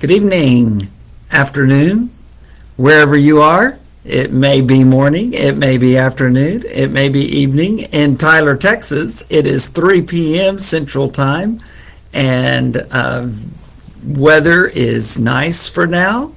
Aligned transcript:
Good 0.00 0.12
evening, 0.12 0.88
afternoon, 1.30 2.10
wherever 2.78 3.14
you 3.14 3.42
are. 3.42 3.78
It 4.02 4.32
may 4.32 4.62
be 4.62 4.82
morning, 4.82 5.34
it 5.34 5.58
may 5.58 5.76
be 5.76 5.98
afternoon, 5.98 6.62
it 6.70 6.90
may 6.90 7.10
be 7.10 7.20
evening. 7.20 7.80
In 7.80 8.16
Tyler, 8.16 8.56
Texas, 8.56 9.22
it 9.28 9.46
is 9.46 9.68
3 9.68 10.00
p.m. 10.00 10.58
Central 10.58 11.10
Time, 11.10 11.58
and 12.14 12.78
uh, 12.90 13.28
weather 14.02 14.68
is 14.68 15.18
nice 15.18 15.68
for 15.68 15.86
now, 15.86 16.32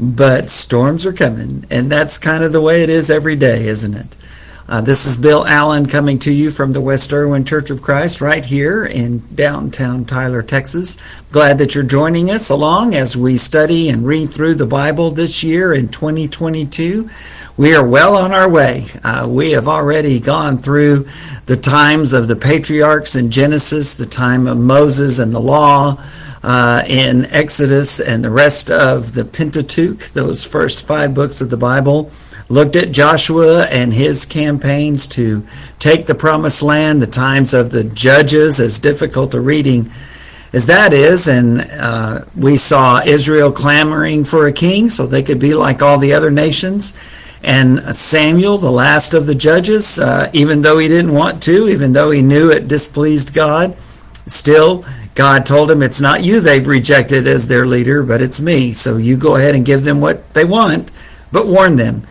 but 0.00 0.48
storms 0.48 1.04
are 1.04 1.12
coming, 1.12 1.66
and 1.68 1.92
that's 1.92 2.16
kind 2.16 2.42
of 2.42 2.52
the 2.52 2.62
way 2.62 2.82
it 2.82 2.88
is 2.88 3.10
every 3.10 3.36
day, 3.36 3.66
isn't 3.66 3.92
it? 3.92 4.16
Uh, 4.68 4.80
this 4.80 5.04
is 5.04 5.16
Bill 5.16 5.44
Allen 5.44 5.86
coming 5.86 6.20
to 6.20 6.32
you 6.32 6.52
from 6.52 6.72
the 6.72 6.80
West 6.80 7.12
Erwin 7.12 7.44
Church 7.44 7.68
of 7.68 7.82
Christ 7.82 8.20
right 8.20 8.44
here 8.44 8.84
in 8.84 9.26
downtown 9.34 10.04
Tyler, 10.04 10.40
Texas. 10.40 10.96
Glad 11.32 11.58
that 11.58 11.74
you're 11.74 11.82
joining 11.82 12.30
us 12.30 12.48
along 12.48 12.94
as 12.94 13.16
we 13.16 13.36
study 13.36 13.88
and 13.88 14.06
read 14.06 14.30
through 14.30 14.54
the 14.54 14.66
Bible 14.66 15.10
this 15.10 15.42
year 15.42 15.72
in 15.72 15.88
2022. 15.88 17.10
We 17.56 17.74
are 17.74 17.84
well 17.84 18.16
on 18.16 18.30
our 18.30 18.48
way. 18.48 18.86
Uh, 19.02 19.26
we 19.28 19.50
have 19.50 19.66
already 19.66 20.20
gone 20.20 20.58
through 20.58 21.08
the 21.46 21.56
times 21.56 22.12
of 22.12 22.28
the 22.28 22.36
patriarchs 22.36 23.16
in 23.16 23.32
Genesis, 23.32 23.94
the 23.94 24.06
time 24.06 24.46
of 24.46 24.58
Moses 24.58 25.18
and 25.18 25.34
the 25.34 25.40
law. 25.40 26.02
Uh, 26.44 26.82
in 26.88 27.24
Exodus 27.26 28.00
and 28.00 28.24
the 28.24 28.30
rest 28.30 28.68
of 28.68 29.14
the 29.14 29.24
Pentateuch, 29.24 30.08
those 30.08 30.44
first 30.44 30.84
five 30.84 31.14
books 31.14 31.40
of 31.40 31.50
the 31.50 31.56
Bible 31.56 32.10
looked 32.48 32.76
at 32.76 32.92
Joshua 32.92 33.64
and 33.66 33.92
his 33.92 34.24
campaigns 34.26 35.06
to 35.08 35.46
take 35.78 36.06
the 36.06 36.14
promised 36.14 36.62
land, 36.62 37.00
the 37.00 37.06
times 37.06 37.54
of 37.54 37.70
the 37.70 37.84
judges, 37.84 38.60
as 38.60 38.80
difficult 38.80 39.34
a 39.34 39.40
reading 39.40 39.90
as 40.52 40.66
that 40.66 40.92
is. 40.92 41.28
And 41.28 41.62
uh, 41.62 42.24
we 42.36 42.56
saw 42.56 43.00
Israel 43.02 43.52
clamoring 43.52 44.24
for 44.24 44.46
a 44.46 44.52
king 44.52 44.88
so 44.88 45.06
they 45.06 45.22
could 45.22 45.38
be 45.38 45.54
like 45.54 45.82
all 45.82 45.98
the 45.98 46.12
other 46.12 46.30
nations. 46.30 46.98
And 47.42 47.80
Samuel, 47.94 48.58
the 48.58 48.70
last 48.70 49.14
of 49.14 49.26
the 49.26 49.34
judges, 49.34 49.98
uh, 49.98 50.30
even 50.32 50.62
though 50.62 50.78
he 50.78 50.86
didn't 50.86 51.12
want 51.12 51.42
to, 51.44 51.68
even 51.68 51.92
though 51.92 52.10
he 52.10 52.22
knew 52.22 52.50
it 52.50 52.68
displeased 52.68 53.34
God, 53.34 53.76
still 54.26 54.84
God 55.14 55.44
told 55.44 55.70
him, 55.70 55.82
It's 55.82 56.00
not 56.00 56.22
you 56.22 56.40
they've 56.40 56.66
rejected 56.66 57.26
as 57.26 57.48
their 57.48 57.66
leader, 57.66 58.02
but 58.02 58.22
it's 58.22 58.40
me. 58.40 58.72
So 58.72 58.96
you 58.96 59.16
go 59.16 59.36
ahead 59.36 59.54
and 59.54 59.66
give 59.66 59.82
them 59.82 60.00
what 60.00 60.32
they 60.34 60.44
want, 60.44 60.90
but 61.32 61.48
warn 61.48 61.76
them. 61.76 62.06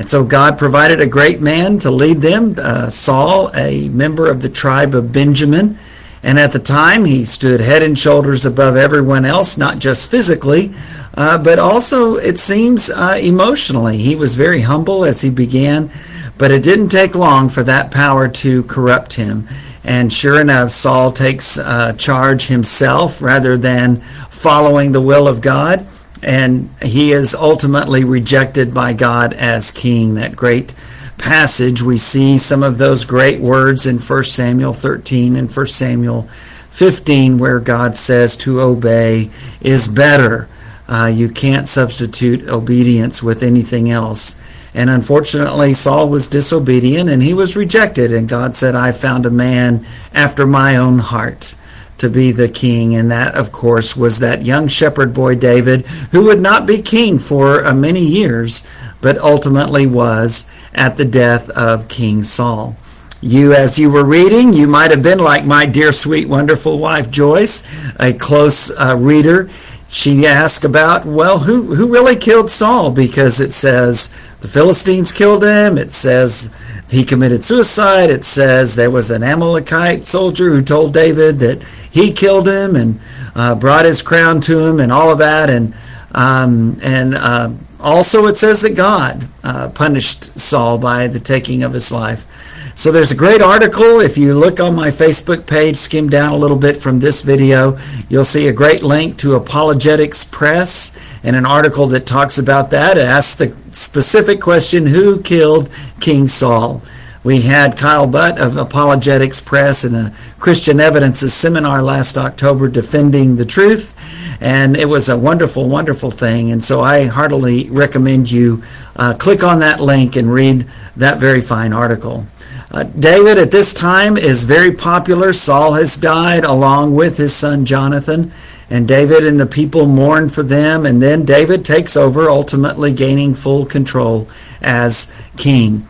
And 0.00 0.08
so 0.08 0.24
God 0.24 0.56
provided 0.56 1.02
a 1.02 1.06
great 1.06 1.42
man 1.42 1.78
to 1.80 1.90
lead 1.90 2.22
them, 2.22 2.54
uh, 2.56 2.88
Saul, 2.88 3.50
a 3.54 3.90
member 3.90 4.30
of 4.30 4.40
the 4.40 4.48
tribe 4.48 4.94
of 4.94 5.12
Benjamin. 5.12 5.76
And 6.22 6.38
at 6.38 6.52
the 6.52 6.58
time, 6.58 7.04
he 7.04 7.26
stood 7.26 7.60
head 7.60 7.82
and 7.82 7.98
shoulders 7.98 8.46
above 8.46 8.78
everyone 8.78 9.26
else, 9.26 9.58
not 9.58 9.78
just 9.78 10.10
physically, 10.10 10.72
uh, 11.18 11.36
but 11.36 11.58
also, 11.58 12.14
it 12.14 12.38
seems, 12.38 12.88
uh, 12.88 13.18
emotionally. 13.20 13.98
He 13.98 14.16
was 14.16 14.36
very 14.36 14.62
humble 14.62 15.04
as 15.04 15.20
he 15.20 15.28
began, 15.28 15.90
but 16.38 16.50
it 16.50 16.62
didn't 16.62 16.88
take 16.88 17.14
long 17.14 17.50
for 17.50 17.62
that 17.64 17.90
power 17.90 18.26
to 18.26 18.62
corrupt 18.62 19.12
him. 19.12 19.48
And 19.84 20.10
sure 20.10 20.40
enough, 20.40 20.70
Saul 20.70 21.12
takes 21.12 21.58
uh, 21.58 21.92
charge 21.92 22.46
himself 22.46 23.20
rather 23.20 23.58
than 23.58 24.00
following 24.30 24.92
the 24.92 25.02
will 25.02 25.28
of 25.28 25.42
God 25.42 25.86
and 26.22 26.70
he 26.82 27.12
is 27.12 27.34
ultimately 27.34 28.04
rejected 28.04 28.74
by 28.74 28.92
God 28.92 29.32
as 29.32 29.70
king. 29.70 30.14
That 30.14 30.36
great 30.36 30.74
passage, 31.18 31.82
we 31.82 31.96
see 31.96 32.38
some 32.38 32.62
of 32.62 32.78
those 32.78 33.04
great 33.04 33.40
words 33.40 33.86
in 33.86 33.98
1 33.98 34.24
Samuel 34.24 34.72
13 34.72 35.36
and 35.36 35.54
1 35.54 35.66
Samuel 35.66 36.22
15, 36.70 37.38
where 37.38 37.60
God 37.60 37.96
says 37.96 38.36
to 38.38 38.60
obey 38.60 39.30
is 39.60 39.88
better. 39.88 40.48
Uh, 40.88 41.06
you 41.06 41.28
can't 41.28 41.68
substitute 41.68 42.48
obedience 42.48 43.22
with 43.22 43.42
anything 43.42 43.90
else. 43.90 44.40
And 44.72 44.88
unfortunately, 44.88 45.72
Saul 45.74 46.08
was 46.08 46.28
disobedient 46.28 47.10
and 47.10 47.22
he 47.22 47.34
was 47.34 47.56
rejected. 47.56 48.12
And 48.12 48.28
God 48.28 48.56
said, 48.56 48.74
I 48.74 48.92
found 48.92 49.26
a 49.26 49.30
man 49.30 49.84
after 50.14 50.46
my 50.46 50.76
own 50.76 51.00
heart 51.00 51.54
to 52.00 52.10
be 52.10 52.32
the 52.32 52.48
king. 52.48 52.96
And 52.96 53.10
that, 53.10 53.34
of 53.34 53.52
course, 53.52 53.96
was 53.96 54.18
that 54.18 54.44
young 54.44 54.68
shepherd 54.68 55.14
boy 55.14 55.36
David, 55.36 55.86
who 56.12 56.24
would 56.24 56.40
not 56.40 56.66
be 56.66 56.82
king 56.82 57.18
for 57.18 57.64
uh, 57.64 57.74
many 57.74 58.04
years, 58.04 58.66
but 59.00 59.18
ultimately 59.18 59.86
was 59.86 60.50
at 60.74 60.96
the 60.96 61.04
death 61.04 61.48
of 61.50 61.88
King 61.88 62.22
Saul. 62.22 62.76
You, 63.22 63.52
as 63.52 63.78
you 63.78 63.90
were 63.90 64.04
reading, 64.04 64.54
you 64.54 64.66
might 64.66 64.90
have 64.90 65.02
been 65.02 65.18
like 65.18 65.44
my 65.44 65.66
dear, 65.66 65.92
sweet, 65.92 66.26
wonderful 66.26 66.78
wife 66.78 67.10
Joyce, 67.10 67.64
a 68.00 68.14
close 68.14 68.70
uh, 68.78 68.96
reader. 68.96 69.50
She 69.88 70.26
asked 70.26 70.64
about, 70.64 71.04
well, 71.04 71.40
who, 71.40 71.74
who 71.74 71.92
really 71.92 72.16
killed 72.16 72.50
Saul? 72.50 72.92
Because 72.92 73.40
it 73.40 73.52
says 73.52 74.16
the 74.40 74.48
Philistines 74.48 75.12
killed 75.12 75.44
him. 75.44 75.76
It 75.76 75.92
says 75.92 76.52
he 76.88 77.04
committed 77.04 77.44
suicide. 77.44 78.10
It 78.10 78.24
says 78.24 78.74
there 78.74 78.90
was 78.90 79.10
an 79.10 79.22
Amalekite 79.22 80.04
soldier 80.04 80.50
who 80.50 80.62
told 80.62 80.94
David 80.94 81.38
that 81.38 81.62
he 81.90 82.12
killed 82.12 82.48
him 82.48 82.74
and 82.74 83.00
uh, 83.34 83.54
brought 83.54 83.84
his 83.84 84.02
crown 84.02 84.40
to 84.42 84.58
him 84.66 84.80
and 84.80 84.90
all 84.90 85.10
of 85.10 85.18
that. 85.18 85.50
And 85.50 85.74
um, 86.12 86.78
and 86.82 87.14
uh, 87.14 87.50
also 87.78 88.26
it 88.26 88.36
says 88.36 88.62
that 88.62 88.74
God 88.74 89.28
uh, 89.44 89.68
punished 89.70 90.38
Saul 90.38 90.78
by 90.78 91.06
the 91.06 91.20
taking 91.20 91.62
of 91.62 91.72
his 91.72 91.92
life. 91.92 92.26
So 92.74 92.90
there's 92.90 93.10
a 93.10 93.16
great 93.16 93.42
article. 93.42 94.00
If 94.00 94.16
you 94.16 94.32
look 94.34 94.58
on 94.58 94.74
my 94.74 94.88
Facebook 94.88 95.46
page, 95.46 95.76
skim 95.76 96.08
down 96.08 96.32
a 96.32 96.36
little 96.36 96.56
bit 96.56 96.78
from 96.78 96.98
this 96.98 97.20
video, 97.20 97.78
you'll 98.08 98.24
see 98.24 98.48
a 98.48 98.52
great 98.52 98.82
link 98.82 99.18
to 99.18 99.34
Apologetics 99.34 100.24
Press 100.24 100.96
and 101.22 101.36
an 101.36 101.46
article 101.46 101.86
that 101.88 102.06
talks 102.06 102.38
about 102.38 102.70
that. 102.70 102.96
It 102.96 103.06
asks 103.06 103.36
the 103.36 103.54
specific 103.72 104.40
question, 104.40 104.86
who 104.86 105.20
killed 105.20 105.70
King 106.00 106.28
Saul? 106.28 106.82
We 107.22 107.42
had 107.42 107.76
Kyle 107.76 108.06
Butt 108.06 108.38
of 108.38 108.56
Apologetics 108.56 109.42
Press 109.42 109.84
in 109.84 109.94
a 109.94 110.14
Christian 110.38 110.80
Evidences 110.80 111.34
seminar 111.34 111.82
last 111.82 112.16
October 112.16 112.66
defending 112.66 113.36
the 113.36 113.44
truth, 113.44 113.94
and 114.40 114.74
it 114.74 114.86
was 114.86 115.10
a 115.10 115.18
wonderful, 115.18 115.68
wonderful 115.68 116.10
thing. 116.10 116.50
And 116.50 116.64
so 116.64 116.80
I 116.80 117.04
heartily 117.04 117.68
recommend 117.68 118.30
you 118.30 118.62
uh, 118.96 119.12
click 119.18 119.44
on 119.44 119.58
that 119.58 119.80
link 119.80 120.16
and 120.16 120.32
read 120.32 120.66
that 120.96 121.20
very 121.20 121.42
fine 121.42 121.74
article. 121.74 122.26
Uh, 122.70 122.84
David 122.84 123.36
at 123.36 123.50
this 123.50 123.74
time 123.74 124.16
is 124.16 124.44
very 124.44 124.72
popular. 124.72 125.34
Saul 125.34 125.74
has 125.74 125.98
died 125.98 126.44
along 126.44 126.94
with 126.94 127.18
his 127.18 127.36
son 127.36 127.66
Jonathan, 127.66 128.32
and 128.70 128.86
David 128.86 129.26
and 129.26 129.38
the 129.38 129.46
people 129.46 129.86
mourn 129.86 130.28
for 130.28 130.44
them. 130.44 130.86
And 130.86 131.02
then 131.02 131.24
David 131.24 131.64
takes 131.64 131.96
over, 131.96 132.30
ultimately 132.30 132.92
gaining 132.92 133.34
full 133.34 133.66
control 133.66 134.28
as 134.62 135.12
king. 135.36 135.86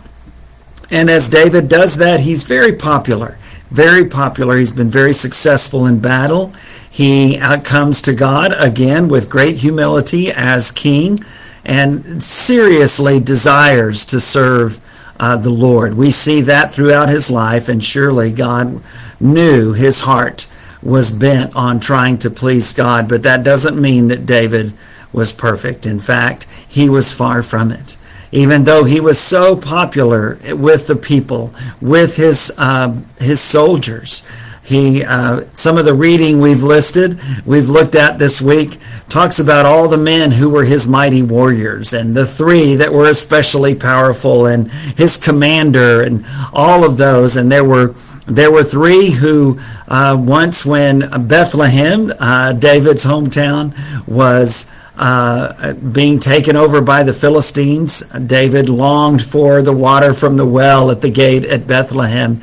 And 0.90 1.10
as 1.10 1.28
David 1.28 1.68
does 1.68 1.98
that, 1.98 2.20
he's 2.20 2.44
very 2.44 2.74
popular. 2.74 3.38
Very 3.70 4.06
popular. 4.06 4.56
He's 4.56 4.72
been 4.72 4.90
very 4.90 5.12
successful 5.12 5.86
in 5.86 6.00
battle. 6.00 6.52
He 6.90 7.38
uh, 7.38 7.60
comes 7.60 8.02
to 8.02 8.14
God 8.14 8.52
again 8.56 9.08
with 9.08 9.30
great 9.30 9.58
humility 9.58 10.32
as 10.32 10.72
king 10.72 11.20
and 11.64 12.22
seriously 12.22 13.20
desires 13.20 14.06
to 14.06 14.18
serve 14.18 14.80
uh, 15.20 15.36
the 15.36 15.50
Lord. 15.50 15.94
We 15.94 16.10
see 16.10 16.40
that 16.40 16.70
throughout 16.70 17.10
his 17.10 17.30
life, 17.30 17.68
and 17.68 17.84
surely 17.84 18.32
God 18.32 18.82
knew 19.20 19.74
his 19.74 20.00
heart 20.00 20.48
was 20.82 21.10
bent 21.10 21.54
on 21.54 21.80
trying 21.80 22.18
to 22.18 22.30
please 22.30 22.72
God, 22.72 23.08
but 23.08 23.22
that 23.22 23.44
doesn't 23.44 23.80
mean 23.80 24.08
that 24.08 24.26
David 24.26 24.72
was 25.12 25.32
perfect. 25.32 25.86
In 25.86 25.98
fact, 25.98 26.46
he 26.68 26.88
was 26.88 27.12
far 27.12 27.42
from 27.42 27.70
it. 27.70 27.96
Even 28.32 28.64
though 28.64 28.84
he 28.84 29.00
was 29.00 29.18
so 29.18 29.56
popular 29.56 30.38
with 30.54 30.86
the 30.86 30.96
people, 30.96 31.52
with 31.80 32.16
his 32.16 32.52
uh, 32.56 33.00
his 33.18 33.40
soldiers, 33.40 34.24
he, 34.70 35.02
uh, 35.02 35.46
some 35.52 35.78
of 35.78 35.84
the 35.84 35.94
reading 35.94 36.40
we've 36.40 36.62
listed, 36.62 37.18
we've 37.44 37.68
looked 37.68 37.96
at 37.96 38.20
this 38.20 38.40
week, 38.40 38.78
talks 39.08 39.40
about 39.40 39.66
all 39.66 39.88
the 39.88 39.96
men 39.96 40.30
who 40.30 40.48
were 40.48 40.62
his 40.62 40.86
mighty 40.86 41.22
warriors 41.22 41.92
and 41.92 42.14
the 42.14 42.24
three 42.24 42.76
that 42.76 42.92
were 42.92 43.10
especially 43.10 43.74
powerful 43.74 44.46
and 44.46 44.70
his 44.70 45.16
commander 45.16 46.02
and 46.02 46.24
all 46.52 46.84
of 46.84 46.98
those. 46.98 47.36
And 47.36 47.50
there 47.50 47.64
were 47.64 47.96
there 48.26 48.50
were 48.50 48.64
three 48.64 49.10
who 49.10 49.60
uh, 49.88 50.16
once, 50.18 50.64
when 50.64 51.00
Bethlehem, 51.26 52.12
uh, 52.18 52.52
David's 52.52 53.04
hometown, 53.04 53.74
was 54.06 54.70
uh, 54.96 55.72
being 55.72 56.20
taken 56.20 56.56
over 56.56 56.80
by 56.80 57.02
the 57.02 57.12
Philistines, 57.12 58.00
David 58.10 58.68
longed 58.68 59.24
for 59.24 59.62
the 59.62 59.72
water 59.72 60.12
from 60.12 60.36
the 60.36 60.46
well 60.46 60.90
at 60.90 61.00
the 61.00 61.10
gate 61.10 61.44
at 61.44 61.66
Bethlehem 61.66 62.40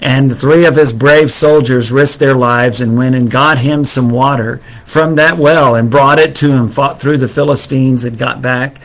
and 0.00 0.36
three 0.36 0.66
of 0.66 0.76
his 0.76 0.92
brave 0.92 1.30
soldiers 1.30 1.90
risked 1.90 2.20
their 2.20 2.34
lives 2.34 2.80
and 2.80 2.96
went 2.96 3.14
and 3.14 3.30
got 3.30 3.58
him 3.58 3.84
some 3.84 4.10
water 4.10 4.58
from 4.84 5.14
that 5.16 5.38
well 5.38 5.74
and 5.74 5.90
brought 5.90 6.18
it 6.18 6.36
to 6.36 6.52
him, 6.52 6.68
fought 6.68 7.00
through 7.00 7.16
the 7.16 7.28
Philistines 7.28 8.04
and 8.04 8.18
got 8.18 8.42
back. 8.42 8.76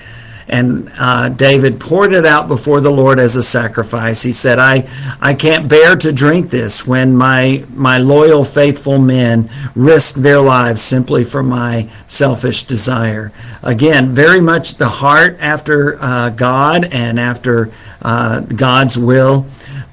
And 0.47 0.91
uh, 0.97 1.29
David 1.29 1.79
poured 1.79 2.13
it 2.13 2.25
out 2.25 2.47
before 2.47 2.81
the 2.81 2.91
Lord 2.91 3.19
as 3.19 3.35
a 3.35 3.43
sacrifice. 3.43 4.21
He 4.21 4.31
said, 4.31 4.59
I, 4.59 4.87
I 5.21 5.33
can't 5.33 5.69
bear 5.69 5.95
to 5.97 6.11
drink 6.11 6.49
this 6.49 6.85
when 6.85 7.15
my, 7.15 7.63
my 7.73 7.97
loyal, 7.97 8.43
faithful 8.43 8.97
men 8.97 9.49
risk 9.75 10.15
their 10.15 10.41
lives 10.41 10.81
simply 10.81 11.23
for 11.23 11.43
my 11.43 11.89
selfish 12.07 12.63
desire. 12.63 13.31
Again, 13.63 14.11
very 14.11 14.41
much 14.41 14.75
the 14.75 14.89
heart 14.89 15.37
after 15.39 16.01
uh, 16.01 16.29
God 16.29 16.85
and 16.85 17.19
after 17.19 17.71
uh, 18.01 18.41
God's 18.41 18.97
will. 18.97 19.45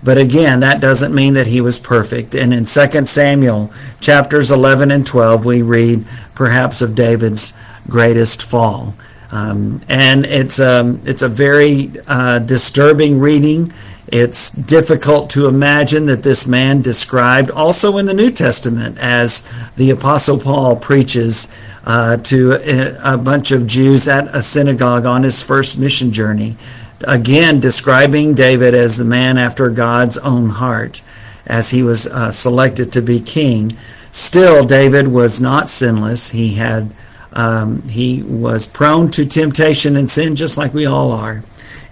But 0.03 0.19
again, 0.19 0.61
that 0.61 0.81
doesn't 0.81 1.15
mean 1.15 1.35
that 1.35 1.49
he 1.49 1.61
was 1.61 1.79
perfect. 1.79 2.35
And 2.35 2.55
in 2.55 2.65
2 2.65 3.05
Samuel 3.05 3.73
chapters 4.01 4.51
11 4.51 4.91
and 4.91 5.07
12, 5.07 5.45
we 5.45 5.63
read 5.63 6.07
perhaps 6.35 6.81
of 6.81 6.95
David's 6.95 7.57
greatest 7.89 8.43
fall. 8.43 8.95
Um, 9.31 9.83
and 9.89 10.25
it's 10.25 10.59
a, 10.59 10.81
um, 10.81 11.03
it's 11.05 11.23
a 11.23 11.29
very 11.29 11.93
uh, 12.07 12.39
disturbing 12.39 13.21
reading. 13.21 13.73
It's 14.07 14.51
difficult 14.51 15.29
to 15.31 15.49
imagine 15.49 16.07
that 16.07 16.23
this 16.23 16.47
man 16.47 16.81
described 16.81 17.51
also 17.51 17.99
in 17.99 18.07
the 18.07 18.15
New 18.15 18.31
Testament 18.31 18.97
as 18.99 19.47
the 19.77 19.91
Apostle 19.91 20.39
Paul 20.39 20.77
preaches 20.77 21.53
uh, 21.85 22.17
to 22.17 22.53
a, 22.53 23.15
a 23.15 23.19
bunch 23.19 23.51
of 23.51 23.67
Jews 23.67 24.09
at 24.09 24.35
a 24.35 24.41
synagogue 24.41 25.05
on 25.05 25.25
his 25.25 25.43
first 25.43 25.79
mission 25.79 26.11
journey. 26.11 26.57
Again, 27.03 27.61
describing 27.61 28.35
David 28.35 28.75
as 28.75 28.97
the 28.97 29.05
man 29.05 29.37
after 29.37 29.69
God's 29.69 30.17
own 30.19 30.49
heart 30.51 31.03
as 31.47 31.71
he 31.71 31.83
was 31.83 32.07
uh, 32.07 32.31
selected 32.31 32.93
to 32.93 33.03
be 33.03 33.21
king. 33.21 33.77
Still, 34.11 34.65
David 34.65 35.09
was 35.09 35.41
not 35.41 35.69
sinless. 35.69 36.31
He 36.31 36.55
had 36.55 36.91
um, 37.33 37.83
he 37.83 38.23
was 38.23 38.67
prone 38.67 39.11
to 39.13 39.27
temptation 39.27 39.97
and 39.97 40.11
sin 40.11 40.37
just 40.37 40.59
like 40.59 40.75
we 40.75 40.87
all 40.87 41.13
are. 41.13 41.43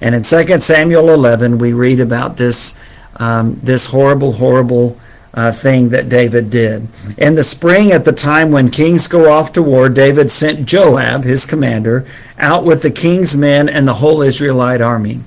And 0.00 0.14
in 0.14 0.22
2 0.22 0.60
Samuel 0.60 1.10
11, 1.10 1.58
we 1.58 1.72
read 1.72 2.00
about 2.00 2.36
this, 2.36 2.78
um, 3.16 3.58
this 3.62 3.86
horrible, 3.86 4.32
horrible 4.32 4.98
uh, 5.32 5.52
thing 5.52 5.90
that 5.90 6.08
David 6.08 6.50
did. 6.50 6.88
In 7.18 7.34
the 7.34 7.44
spring, 7.44 7.92
at 7.92 8.04
the 8.04 8.12
time 8.12 8.50
when 8.50 8.70
kings 8.70 9.06
go 9.06 9.30
off 9.30 9.52
to 9.52 9.62
war, 9.62 9.88
David 9.88 10.30
sent 10.30 10.66
Joab, 10.66 11.24
his 11.24 11.46
commander, 11.46 12.06
out 12.38 12.64
with 12.64 12.82
the 12.82 12.90
king's 12.90 13.36
men 13.36 13.68
and 13.68 13.86
the 13.86 13.94
whole 13.94 14.22
Israelite 14.22 14.80
army. 14.80 15.20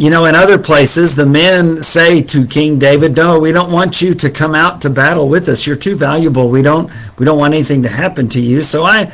You 0.00 0.08
know, 0.08 0.24
in 0.24 0.34
other 0.34 0.56
places, 0.56 1.14
the 1.14 1.26
men 1.26 1.82
say 1.82 2.22
to 2.22 2.46
King 2.46 2.78
David, 2.78 3.14
"No, 3.14 3.38
we 3.38 3.52
don't 3.52 3.70
want 3.70 4.00
you 4.00 4.14
to 4.14 4.30
come 4.30 4.54
out 4.54 4.80
to 4.80 4.88
battle 4.88 5.28
with 5.28 5.46
us. 5.46 5.66
You're 5.66 5.76
too 5.76 5.94
valuable. 5.94 6.48
We 6.48 6.62
don't 6.62 6.88
we 7.18 7.26
don't 7.26 7.36
want 7.36 7.52
anything 7.52 7.82
to 7.82 7.90
happen 7.90 8.26
to 8.30 8.40
you." 8.40 8.62
So 8.62 8.82
I 8.82 9.12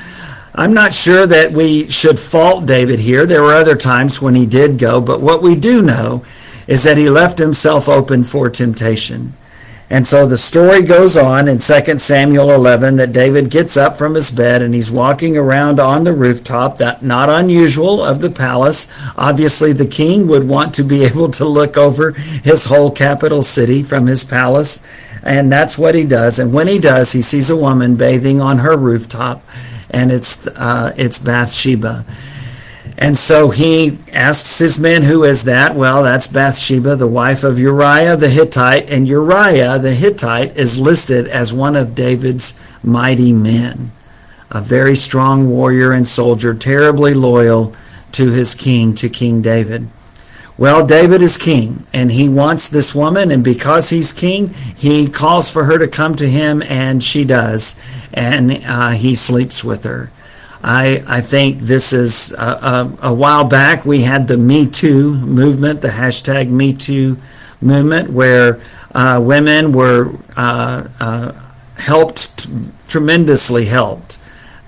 I'm 0.55 0.73
not 0.75 0.95
sure 0.95 1.27
that 1.27 1.53
we 1.53 1.91
should 1.91 2.21
fault 2.21 2.67
David 2.67 3.01
here. 3.01 3.27
There 3.27 3.43
were 3.43 3.57
other 3.57 3.75
times 3.75 4.23
when 4.23 4.37
he 4.37 4.47
did 4.47 4.79
go, 4.79 5.01
but 5.01 5.21
what 5.21 5.43
we 5.43 5.57
do 5.57 5.83
know 5.83 6.23
is 6.69 6.85
that 6.85 6.99
he 6.99 7.11
left 7.11 7.41
himself 7.41 7.89
open 7.89 8.23
for 8.23 8.49
temptation. 8.49 9.35
And 9.89 10.05
so 10.05 10.27
the 10.27 10.39
story 10.39 10.83
goes 10.83 11.17
on 11.17 11.47
in 11.47 11.59
2 11.59 11.99
Samuel 11.99 12.51
11 12.51 12.97
that 12.97 13.13
David 13.13 13.51
gets 13.51 13.77
up 13.77 13.97
from 13.97 14.15
his 14.15 14.33
bed 14.33 14.61
and 14.61 14.75
he's 14.75 14.91
walking 14.91 15.37
around 15.37 15.79
on 15.79 16.03
the 16.03 16.13
rooftop, 16.13 16.79
that 16.79 17.05
not 17.05 17.31
unusual 17.31 18.03
of 18.03 18.21
the 18.21 18.31
palace. 18.31 18.91
Obviously 19.17 19.73
the 19.73 19.87
king 19.87 20.27
would 20.27 20.49
want 20.49 20.75
to 20.75 20.83
be 20.83 21.05
able 21.11 21.31
to 21.33 21.45
look 21.45 21.77
over 21.77 22.13
his 22.13 22.65
whole 22.65 22.91
capital 22.91 23.45
city 23.45 23.83
from 23.83 24.07
his 24.07 24.25
palace. 24.25 24.85
And 25.23 25.53
that's 25.53 25.79
what 25.79 25.95
he 25.95 26.05
does. 26.05 26.41
And 26.41 26.53
when 26.53 26.67
he 26.67 26.79
does, 26.81 27.13
he 27.13 27.23
sees 27.23 27.49
a 27.49 27.57
woman 27.57 27.97
bathing 27.97 28.41
on 28.41 28.59
her 28.59 28.77
rooftop 28.77 29.45
and 29.91 30.11
it's, 30.11 30.49
uh, 30.49 30.95
it's 30.97 31.21
Bathsheba. 31.21 32.05
And 32.99 33.17
so 33.17 33.51
he 33.51 33.99
asks 34.13 34.59
his 34.59 34.81
men, 34.81 35.03
Who 35.03 35.25
is 35.25 35.45
that? 35.45 35.77
Well, 35.77 36.03
that's 36.03 36.27
Bathsheba, 36.27 36.97
the 36.97 37.07
wife 37.07 37.45
of 37.45 37.59
Uriah 37.59 38.17
the 38.17 38.31
Hittite. 38.31 38.91
And 38.91 39.07
Uriah 39.07 39.79
the 39.79 39.95
Hittite 39.95 40.57
is 40.57 40.79
listed 40.79 41.29
as 41.29 41.53
one 41.53 41.77
of 41.77 41.95
David's 41.95 42.59
mighty 42.83 43.33
men, 43.33 43.91
a 44.51 44.63
very 44.63 44.97
strong 44.97 45.51
warrior 45.51 45.93
and 45.93 46.09
soldier, 46.09 46.55
terribly 46.55 47.13
loyal 47.13 47.75
to 48.13 48.31
his 48.31 48.55
king, 48.55 48.95
to 48.95 49.11
King 49.11 49.43
David. 49.43 49.91
Well, 50.59 50.87
David 50.87 51.21
is 51.21 51.37
king, 51.37 51.87
and 51.93 52.11
he 52.11 52.31
wants 52.31 52.71
this 52.71 52.95
woman, 52.95 53.31
and 53.31 53.45
because 53.45 53.91
he's 53.91 54.15
king, 54.15 54.55
he 54.75 55.07
calls 55.07 55.51
for 55.51 55.65
her 55.65 55.77
to 55.77 55.87
come 55.87 56.15
to 56.15 56.27
him, 56.27 56.63
and 56.63 57.05
she 57.05 57.27
does, 57.27 57.79
and 58.15 58.65
uh, 58.65 58.91
he 58.93 59.15
sleeps 59.15 59.63
with 59.63 59.85
her. 59.85 60.11
I, 60.67 61.05
I 61.07 61.21
think 61.21 61.61
this 61.61 61.93
is 61.93 62.33
a, 62.33 62.37
a, 63.01 63.11
a, 63.11 63.15
while 63.15 63.45
back 63.45 63.85
we 63.85 64.03
had 64.03 64.27
the 64.27 64.37
Me 64.37 64.69
Too 64.69 65.15
movement, 65.15 65.81
the 65.81 65.91
hashtag 65.91 66.51
Me 66.51 66.73
Too 66.73 67.19
movement, 67.61 68.11
where 68.11 68.61
uh, 68.93 69.21
women 69.23 69.71
were 69.71 70.11
uh, 70.37 70.89
uh, 70.99 71.33
helped, 71.77 72.49
tremendously 72.89 73.67
helped 73.67 74.19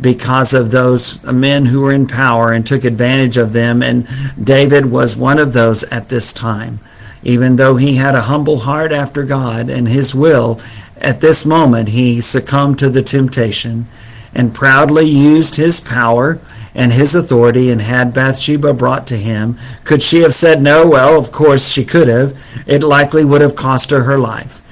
because 0.01 0.55
of 0.55 0.71
those 0.71 1.21
men 1.25 1.67
who 1.67 1.81
were 1.81 1.93
in 1.93 2.07
power 2.07 2.53
and 2.53 2.65
took 2.65 2.85
advantage 2.85 3.37
of 3.37 3.53
them. 3.53 3.83
And 3.83 4.07
David 4.41 4.87
was 4.87 5.17
one 5.17 5.41
of 5.41 5.53
those 5.53 5.83
at 5.83 6.11
this 6.11 6.33
time. 6.33 6.79
Even 7.25 7.57
though 7.57 7.75
he 7.75 7.97
had 7.97 8.15
a 8.15 8.23
humble 8.23 8.61
heart 8.61 8.93
after 8.93 9.25
God 9.25 9.69
and 9.69 9.89
his 9.89 10.15
will, 10.15 10.61
at 10.99 11.21
this 11.21 11.45
moment 11.45 11.89
he 11.89 12.21
succumbed 12.21 12.79
to 12.79 12.89
the 12.89 13.03
temptation 13.03 13.89
and 14.39 14.55
proudly 14.55 15.05
used 15.05 15.57
his 15.57 15.81
power 15.81 16.41
and 16.73 16.93
his 16.93 17.15
authority 17.15 17.71
and 17.71 17.81
had 17.81 18.15
Bathsheba 18.15 18.73
brought 18.73 19.09
to 19.09 19.17
him. 19.17 19.59
Could 19.83 20.01
she 20.01 20.21
have 20.21 20.33
said 20.33 20.63
no? 20.63 20.87
Well, 20.89 21.19
of 21.19 21.33
course 21.33 21.69
she 21.69 21.85
could 21.85 22.07
have. 22.07 22.41
It 22.65 22.85
likely 22.85 23.25
would 23.25 23.41
have 23.41 23.57
cost 23.57 23.91
her 23.91 24.05
her 24.05 24.17
life. 24.17 24.63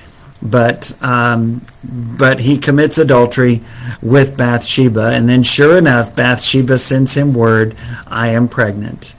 But 0.41 0.97
um, 1.03 1.67
but 1.83 2.39
he 2.41 2.59
commits 2.59 2.99
adultery 2.99 3.63
with 4.01 4.37
Bathsheba, 4.37 5.09
and 5.09 5.29
then 5.29 5.43
sure 5.43 5.77
enough, 5.77 6.15
Bathsheba 6.15 6.79
sends 6.79 7.17
him 7.17 7.35
word, 7.35 7.75
"I 8.07 8.29
am 8.29 8.47
pregnant." 8.47 9.15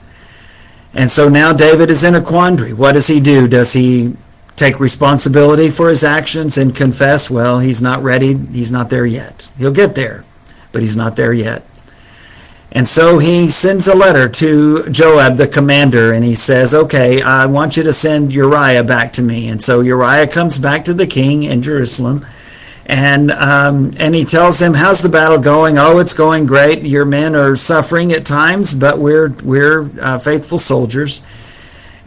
And 0.94 1.10
so 1.10 1.28
now 1.28 1.52
David 1.52 1.90
is 1.90 2.04
in 2.04 2.14
a 2.14 2.22
quandary. 2.22 2.72
What 2.72 2.92
does 2.92 3.08
he 3.08 3.20
do? 3.20 3.48
Does 3.48 3.74
he 3.74 4.16
take 4.56 4.80
responsibility 4.80 5.68
for 5.68 5.90
his 5.90 6.04
actions 6.04 6.56
and 6.56 6.74
confess? 6.74 7.28
Well, 7.28 7.58
he's 7.58 7.82
not 7.82 8.02
ready. 8.02 8.34
He's 8.34 8.72
not 8.72 8.88
there 8.88 9.04
yet. 9.04 9.50
He'll 9.58 9.72
get 9.72 9.96
there 9.96 10.24
but 10.78 10.84
he's 10.84 10.96
not 10.96 11.16
there 11.16 11.32
yet. 11.32 11.66
And 12.70 12.86
so 12.86 13.18
he 13.18 13.50
sends 13.50 13.88
a 13.88 13.96
letter 13.96 14.28
to 14.28 14.88
Joab, 14.90 15.36
the 15.36 15.48
commander, 15.48 16.12
and 16.12 16.24
he 16.24 16.36
says, 16.36 16.72
Okay, 16.72 17.20
I 17.20 17.46
want 17.46 17.76
you 17.76 17.82
to 17.82 17.92
send 17.92 18.32
Uriah 18.32 18.84
back 18.84 19.14
to 19.14 19.22
me. 19.22 19.48
And 19.48 19.60
so 19.60 19.80
Uriah 19.80 20.28
comes 20.28 20.56
back 20.56 20.84
to 20.84 20.94
the 20.94 21.08
king 21.08 21.42
in 21.42 21.62
Jerusalem. 21.62 22.24
And 22.86 23.32
um, 23.32 23.90
and 23.96 24.14
he 24.14 24.24
tells 24.24 24.62
him, 24.62 24.72
"How's 24.72 25.02
the 25.02 25.08
battle 25.08 25.38
going? 25.38 25.78
Oh, 25.78 25.98
it's 25.98 26.14
going 26.14 26.46
great. 26.46 26.84
Your 26.84 27.04
men 27.04 27.34
are 27.34 27.56
suffering 27.56 28.12
at 28.12 28.24
times, 28.24 28.72
but 28.72 28.98
we're 28.98 29.30
we're 29.42 29.90
uh, 30.00 30.18
faithful 30.18 30.58
soldiers." 30.58 31.22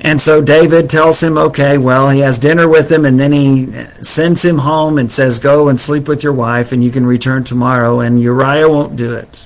And 0.04 0.20
so 0.20 0.42
David 0.42 0.90
tells 0.90 1.22
him, 1.22 1.38
okay, 1.38 1.78
well, 1.78 2.10
he 2.10 2.22
has 2.22 2.40
dinner 2.40 2.68
with 2.68 2.92
him 2.92 3.06
and 3.06 3.20
then 3.20 3.32
he 3.32 3.72
sends 4.02 4.44
him 4.44 4.58
home 4.58 4.98
and 4.98 5.12
says, 5.12 5.38
go 5.38 5.70
and 5.70 5.80
sleep 5.80 6.08
with 6.08 6.24
your 6.24 6.34
wife 6.34 6.72
and 6.72 6.84
you 6.84 6.90
can 6.90 7.06
return 7.06 7.44
tomorrow. 7.44 8.00
And 8.00 8.20
Uriah 8.20 8.68
won't 8.68 8.96
do 8.96 9.14
it. 9.14 9.46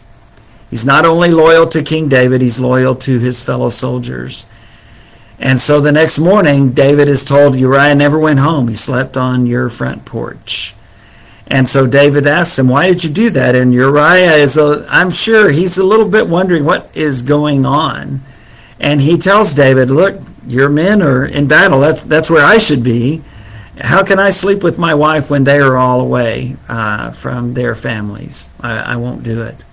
He's 0.70 0.86
not 0.86 1.06
only 1.06 1.30
loyal 1.30 1.68
to 1.68 1.84
King 1.84 2.08
David, 2.08 2.40
he's 2.40 2.58
loyal 2.58 2.96
to 2.96 3.20
his 3.20 3.44
fellow 3.44 3.70
soldiers. 3.70 4.46
And 5.40 5.60
so 5.60 5.82
the 5.82 5.92
next 5.92 6.18
morning, 6.18 6.72
David 6.72 7.10
is 7.10 7.26
told 7.26 7.58
Uriah 7.58 7.94
never 7.94 8.18
went 8.18 8.40
home. 8.40 8.70
He 8.70 8.76
slept 8.76 9.18
on 9.18 9.46
your 9.46 9.70
front 9.70 10.06
porch. 10.06 10.74
And 11.48 11.68
so 11.68 11.86
David 11.86 12.26
asks 12.26 12.58
him, 12.58 12.70
why 12.70 12.88
did 12.88 13.04
you 13.04 13.10
do 13.10 13.30
that? 13.32 13.56
And 13.56 13.74
Uriah 13.74 14.36
is, 14.36 14.58
a, 14.58 14.86
I'm 14.90 15.12
sure 15.12 15.52
he's 15.52 15.78
a 15.78 15.86
little 15.86 16.10
bit 16.10 16.28
wondering 16.28 16.64
what 16.64 16.90
is 16.96 17.24
going 17.24 17.66
on. 17.66 18.22
And 18.80 19.02
he 19.02 19.18
tells 19.18 19.54
David, 19.54 19.90
look, 19.90 20.22
your 20.48 20.70
men 20.70 21.02
are 21.02 21.26
in 21.26 21.48
battle. 21.48 21.80
That's, 21.80 22.04
that's 22.04 22.30
where 22.30 22.46
I 22.46 22.58
should 22.58 22.84
be. 22.84 23.22
How 23.80 24.04
can 24.04 24.20
I 24.20 24.30
sleep 24.30 24.64
with 24.64 24.80
my 24.80 24.94
wife 24.94 25.30
when 25.30 25.44
they 25.44 25.60
are 25.60 25.76
all 25.76 26.00
away 26.00 26.56
uh, 26.70 27.12
from 27.12 27.54
their 27.54 27.76
families? 27.76 28.50
I, 28.62 28.94
I 28.94 28.96
won't 28.98 29.24
do 29.24 29.42
it. 29.42 29.64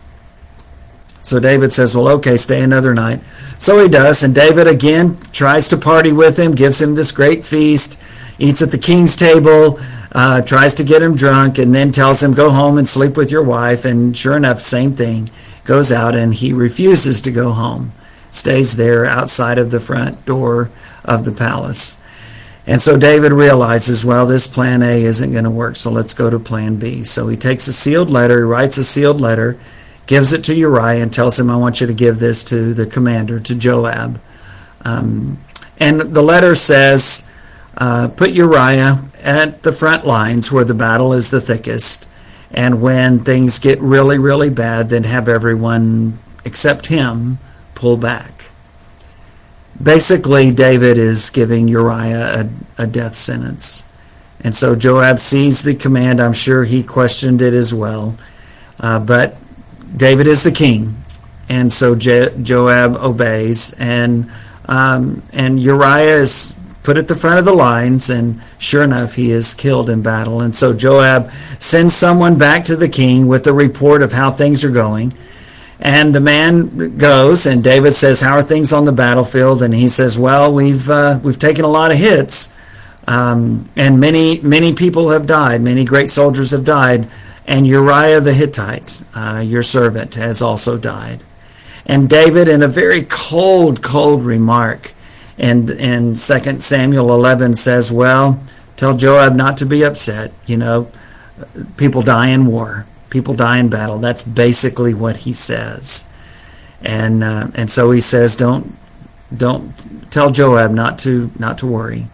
So 1.23 1.39
David 1.39 1.73
says, 1.73 1.97
well, 1.97 2.09
okay, 2.09 2.37
stay 2.37 2.63
another 2.63 2.95
night. 2.95 3.23
So 3.59 3.81
he 3.81 3.89
does. 3.89 4.25
And 4.25 4.35
David 4.35 4.67
again 4.67 5.17
tries 5.33 5.69
to 5.69 5.77
party 5.77 6.13
with 6.13 6.37
him, 6.37 6.55
gives 6.55 6.83
him 6.83 6.97
this 6.97 7.13
great 7.13 7.45
feast, 7.45 8.03
eats 8.41 8.61
at 8.61 8.73
the 8.73 8.79
king's 8.79 9.17
table, 9.17 9.79
uh, 10.11 10.43
tries 10.43 10.75
to 10.77 10.85
get 10.85 11.01
him 11.01 11.15
drunk, 11.15 11.59
and 11.59 11.73
then 11.73 11.93
tells 11.93 12.21
him, 12.21 12.35
go 12.35 12.51
home 12.51 12.77
and 12.77 12.89
sleep 12.89 13.17
with 13.17 13.31
your 13.31 13.45
wife. 13.45 13.85
And 13.85 14.17
sure 14.17 14.37
enough, 14.37 14.59
same 14.59 14.95
thing. 14.95 15.31
Goes 15.65 15.93
out 15.93 16.17
and 16.17 16.35
he 16.35 16.53
refuses 16.53 17.21
to 17.21 17.31
go 17.31 17.53
home 17.53 17.93
stays 18.33 18.77
there 18.77 19.07
outside 19.07 19.59
of 19.59 19.71
the 19.71 19.79
front 19.79 20.25
door 20.27 20.71
of 21.05 21.25
the 21.25 21.33
palace. 21.33 22.03
And 22.67 22.81
so 22.81 22.97
David 22.97 23.33
realizes, 23.33 24.05
well, 24.05 24.27
this 24.27 24.47
plan 24.47 24.83
A 24.83 25.03
isn't 25.05 25.33
going 25.33 25.45
to 25.45 25.51
work, 25.51 25.77
so 25.77 25.91
let's 25.91 26.15
go 26.15 26.31
to 26.31 26.39
plan 26.39 26.77
B. 26.77 27.05
So 27.05 27.29
he 27.29 27.37
takes 27.37 27.67
a 27.67 27.73
sealed 27.73 28.11
letter, 28.11 28.39
he 28.39 28.45
writes 28.45 28.79
a 28.79 28.85
sealed 28.85 29.21
letter, 29.21 29.59
gives 30.07 30.33
it 30.33 30.45
to 30.45 30.55
Uriah 30.55 31.03
and 31.03 31.12
tells 31.12 31.39
him, 31.39 31.51
I 31.51 31.57
want 31.57 31.81
you 31.81 31.87
to 31.87 31.95
give 31.95 32.19
this 32.19 32.45
to 32.45 32.75
the 32.75 32.87
commander, 32.87 33.39
to 33.41 33.55
Joab. 33.55 34.21
Um, 34.85 35.39
and 35.79 36.01
the 36.01 36.23
letter 36.23 36.55
says, 36.55 37.29
uh, 37.77 38.09
put 38.09 38.31
Uriah 38.31 39.05
at 39.23 39.62
the 39.62 39.73
front 39.73 40.07
lines 40.07 40.53
where 40.53 40.65
the 40.65 40.75
battle 40.75 41.12
is 41.12 41.31
the 41.31 41.41
thickest. 41.41 42.09
And 42.53 42.83
when 42.83 43.19
things 43.19 43.59
get 43.59 43.81
really, 43.81 44.19
really 44.19 44.51
bad, 44.51 44.91
then 44.91 45.05
have 45.05 45.29
everyone 45.29 46.19
except 46.45 46.87
him 46.87 47.39
pull 47.83 47.97
back. 47.97 48.45
Basically, 49.83 50.53
David 50.53 50.99
is 50.99 51.31
giving 51.31 51.67
Uriah 51.67 52.47
a, 52.79 52.85
a 52.85 52.87
death 52.87 53.17
sentence. 53.17 53.83
And 54.39 54.55
so 54.55 54.77
Joab 54.77 55.19
sees 55.19 55.62
the 55.62 55.75
command. 55.75 56.21
I'm 56.21 56.33
sure 56.33 56.62
he 56.62 56.85
questioned 56.85 57.43
it 57.43 57.55
as 57.55 57.75
well. 57.75 58.17
Uh, 58.79 59.01
but 59.01 59.37
David 59.97 60.29
is 60.29 60.45
the 60.45 60.53
king. 60.53 61.03
And 61.49 61.73
so 61.73 61.97
Joab 61.97 62.95
obeys. 62.99 63.73
And, 63.73 64.31
um, 64.67 65.25
and 65.33 65.61
Uriah 65.61 66.19
is 66.19 66.57
put 66.85 66.97
at 66.97 67.09
the 67.09 67.17
front 67.17 67.41
of 67.41 67.45
the 67.45 67.53
lines, 67.53 68.11
and 68.11 68.41
sure 68.59 68.85
enough, 68.85 69.15
he 69.15 69.33
is 69.33 69.55
killed 69.55 69.91
in 69.91 70.03
battle. 70.03 70.41
And 70.41 70.55
so 70.55 70.73
Joab 70.73 71.33
sends 71.59 71.97
someone 71.97 72.39
back 72.39 72.65
to 72.67 72.77
the 72.77 72.89
king 72.89 73.27
with 73.27 73.45
a 73.49 73.53
report 73.53 74.03
of 74.03 74.12
how 74.12 74.31
things 74.31 74.62
are 74.62 74.71
going. 74.71 75.15
And 75.85 76.15
the 76.15 76.21
man 76.21 76.97
goes, 76.97 77.45
and 77.45 77.62
David 77.62 77.93
says, 77.93 78.21
"How 78.21 78.37
are 78.37 78.43
things 78.43 78.73
on 78.73 78.85
the 78.85 78.93
battlefield?" 78.93 79.62
And 79.62 79.75
he 79.75 79.89
says, 79.89 80.17
"Well, 80.17 80.55
we've 80.55 80.89
uh, 80.89 81.19
we've 81.23 81.39
taken 81.39 81.65
a 81.65 81.69
lot 81.69 81.91
of 81.91 81.99
hits, 81.99 82.55
um, 83.09 83.69
and 83.75 83.99
many 83.99 84.41
many 84.41 84.75
people 84.75 85.11
have 85.11 85.27
died. 85.27 85.61
Many 85.61 85.85
great 85.85 86.09
soldiers 86.09 86.53
have 86.53 86.65
died, 86.65 87.09
and 87.47 87.67
Uriah 87.67 88.21
the 88.21 88.33
Hittite, 88.33 89.03
uh, 89.15 89.43
your 89.45 89.65
servant, 89.65 90.15
has 90.15 90.41
also 90.41 90.79
died." 90.79 91.25
And 91.85 92.09
David, 92.09 92.47
in 92.47 92.62
a 92.62 92.69
very 92.69 93.03
cold, 93.03 93.83
cold 93.83 94.25
remark, 94.25 94.93
and 95.39 95.69
in 95.71 96.15
Second 96.15 96.62
Samuel 96.62 97.12
11 97.12 97.57
says, 97.57 97.91
well, 97.91 98.41
tell 98.77 98.97
Joab 98.97 99.35
not 99.35 99.57
to 99.59 99.67
be 99.67 99.85
upset. 99.85 100.33
You 100.47 100.59
know, 100.59 100.91
people 101.77 102.03
die 102.03 102.29
in 102.29 102.47
war. 102.47 102.87
People 103.12 103.35
die 103.35 103.59
in 103.59 103.69
battle. 103.69 103.99
That's 103.99 104.23
basically 104.23 104.95
what 104.95 105.19
he 105.19 105.35
says. 105.35 106.11
And 106.81 107.23
uh, 107.23 107.49
and 107.54 107.71
so 107.71 107.90
he 107.90 108.00
says, 108.00 108.37
don't 108.37 108.75
don't 109.37 109.75
tell 110.11 110.31
Joab 110.31 110.71
not 110.71 110.99
to 111.00 111.31
not 111.38 111.59
to 111.59 111.66
worry. 111.66 112.07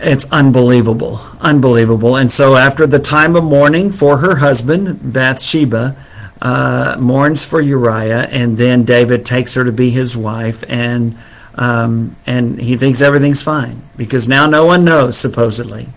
It's 0.00 0.30
unbelievable, 0.30 1.20
unbelievable. 1.40 2.14
And 2.14 2.30
so 2.30 2.56
after 2.56 2.86
the 2.86 2.98
time 2.98 3.36
of 3.36 3.42
mourning 3.42 3.90
for 3.90 4.18
her 4.18 4.36
husband 4.36 5.14
Bathsheba, 5.14 5.96
uh, 6.42 6.96
mourns 7.00 7.42
for 7.42 7.62
Uriah, 7.62 8.28
and 8.30 8.58
then 8.58 8.84
David 8.84 9.24
takes 9.24 9.54
her 9.54 9.64
to 9.64 9.72
be 9.72 9.88
his 9.88 10.14
wife 10.14 10.62
and 10.68 11.16
um, 11.54 12.16
and 12.26 12.60
he 12.60 12.76
thinks 12.76 13.00
everything's 13.00 13.42
fine 13.42 13.80
because 13.96 14.28
now 14.28 14.44
no 14.46 14.66
one 14.66 14.84
knows, 14.84 15.16
supposedly. 15.16 15.88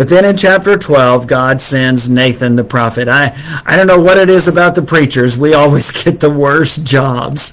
But 0.00 0.08
then 0.08 0.24
in 0.24 0.38
chapter 0.38 0.78
12, 0.78 1.26
God 1.26 1.60
sends 1.60 2.08
Nathan 2.08 2.56
the 2.56 2.64
prophet. 2.64 3.06
I, 3.06 3.36
I 3.66 3.76
don't 3.76 3.86
know 3.86 4.00
what 4.00 4.16
it 4.16 4.30
is 4.30 4.48
about 4.48 4.74
the 4.74 4.80
preachers. 4.80 5.36
We 5.36 5.52
always 5.52 5.90
get 6.04 6.20
the 6.20 6.30
worst 6.30 6.86
jobs. 6.86 7.52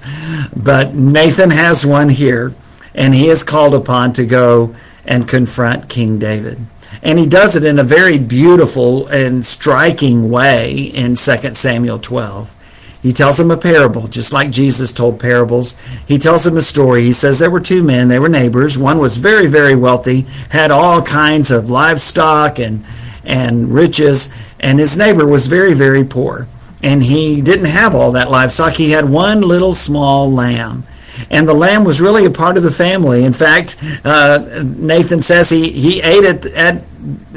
But 0.55 0.95
Nathan 0.95 1.49
has 1.49 1.85
one 1.85 2.07
here, 2.07 2.55
and 2.95 3.13
he 3.13 3.27
is 3.27 3.43
called 3.43 3.75
upon 3.75 4.13
to 4.13 4.25
go 4.25 4.73
and 5.03 5.27
confront 5.27 5.89
King 5.89 6.19
David. 6.19 6.65
And 7.03 7.19
he 7.19 7.25
does 7.25 7.57
it 7.57 7.65
in 7.65 7.79
a 7.79 7.83
very 7.83 8.17
beautiful 8.17 9.07
and 9.07 9.45
striking 9.45 10.29
way 10.29 10.83
in 10.83 11.15
2 11.15 11.53
Samuel 11.53 11.99
12. 11.99 12.55
He 13.01 13.13
tells 13.13 13.37
them 13.37 13.51
a 13.51 13.57
parable, 13.57 14.07
just 14.07 14.33
like 14.33 14.49
Jesus 14.49 14.91
told 14.91 15.19
parables. 15.19 15.75
He 16.07 16.17
tells 16.17 16.43
them 16.43 16.57
a 16.57 16.61
story. 16.61 17.03
He 17.03 17.13
says 17.13 17.39
there 17.39 17.51
were 17.51 17.59
two 17.59 17.83
men, 17.83 18.07
they 18.07 18.19
were 18.19 18.29
neighbors. 18.29 18.77
One 18.77 18.97
was 18.97 19.17
very, 19.17 19.47
very 19.47 19.75
wealthy, 19.75 20.21
had 20.49 20.71
all 20.71 21.01
kinds 21.01 21.51
of 21.51 21.69
livestock 21.69 22.59
and, 22.59 22.83
and 23.23 23.71
riches, 23.71 24.33
and 24.59 24.79
his 24.79 24.97
neighbor 24.97 25.25
was 25.25 25.47
very, 25.47 25.73
very 25.73 26.03
poor. 26.03 26.47
And 26.83 27.03
he 27.03 27.41
didn't 27.41 27.65
have 27.65 27.95
all 27.95 28.11
that 28.13 28.29
livestock. 28.29 28.73
He 28.73 28.91
had 28.91 29.09
one 29.09 29.41
little 29.41 29.73
small 29.73 30.31
lamb. 30.31 30.85
And 31.31 31.47
the 31.47 31.53
lamb 31.53 31.83
was 31.83 31.99
really 31.99 32.25
a 32.25 32.29
part 32.29 32.57
of 32.57 32.63
the 32.63 32.71
family. 32.71 33.23
In 33.23 33.33
fact, 33.33 33.77
uh, 34.03 34.61
Nathan 34.63 35.21
says 35.21 35.49
he, 35.49 35.71
he 35.71 36.01
ate 36.01 36.23
it 36.23 36.45
at, 36.47 36.83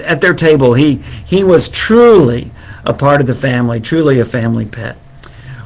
at 0.04 0.20
their 0.20 0.34
table. 0.34 0.74
He, 0.74 0.96
he 0.96 1.42
was 1.42 1.70
truly 1.70 2.50
a 2.84 2.92
part 2.92 3.20
of 3.20 3.26
the 3.26 3.34
family, 3.34 3.80
truly 3.80 4.20
a 4.20 4.24
family 4.24 4.66
pet. 4.66 4.98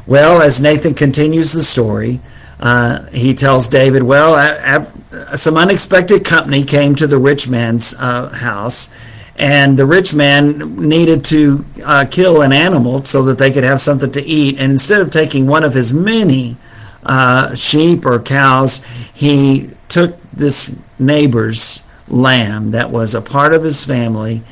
Well, 0.06 0.42
as 0.42 0.60
Nathan 0.60 0.94
continues 0.94 1.52
the 1.52 1.62
story, 1.62 2.20
uh, 2.60 3.06
he 3.06 3.34
tells 3.34 3.68
David, 3.68 4.02
well, 4.02 4.34
I, 4.34 4.86
I, 5.12 5.36
some 5.36 5.56
unexpected 5.56 6.24
company 6.24 6.64
came 6.64 6.94
to 6.96 7.06
the 7.06 7.18
rich 7.18 7.48
man's 7.48 7.94
uh, 7.94 8.28
house, 8.30 8.94
and 9.36 9.78
the 9.78 9.86
rich 9.86 10.14
man 10.14 10.76
needed 10.76 11.24
to 11.26 11.64
uh, 11.84 12.04
kill 12.10 12.42
an 12.42 12.52
animal 12.52 13.02
so 13.04 13.22
that 13.24 13.38
they 13.38 13.50
could 13.50 13.64
have 13.64 13.80
something 13.80 14.12
to 14.12 14.22
eat. 14.22 14.58
And 14.60 14.72
instead 14.72 15.00
of 15.00 15.10
taking 15.10 15.46
one 15.46 15.64
of 15.64 15.74
his 15.74 15.92
many 15.92 16.56
uh, 17.02 17.54
sheep 17.54 18.06
or 18.06 18.20
cows, 18.20 18.84
he 19.12 19.70
took 19.88 20.16
this 20.32 20.78
neighbor's 20.98 21.84
lamb 22.08 22.72
that 22.72 22.90
was 22.90 23.14
a 23.14 23.20
part 23.20 23.52
of 23.52 23.64
his 23.64 23.84
family 23.84 24.42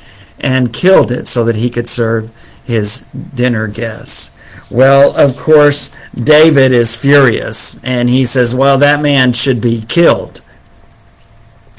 and 0.40 0.72
killed 0.72 1.12
it 1.12 1.26
so 1.26 1.44
that 1.44 1.56
he 1.56 1.70
could 1.70 1.88
serve 1.88 2.32
his 2.64 3.02
dinner 3.34 3.68
guests. 3.68 4.36
Well, 4.72 5.14
of 5.14 5.36
course, 5.36 5.94
David 6.14 6.72
is 6.72 6.96
furious 6.96 7.82
and 7.84 8.08
he 8.08 8.24
says, 8.24 8.54
well, 8.54 8.78
that 8.78 9.02
man 9.02 9.34
should 9.34 9.60
be 9.60 9.82
killed. 9.82 10.40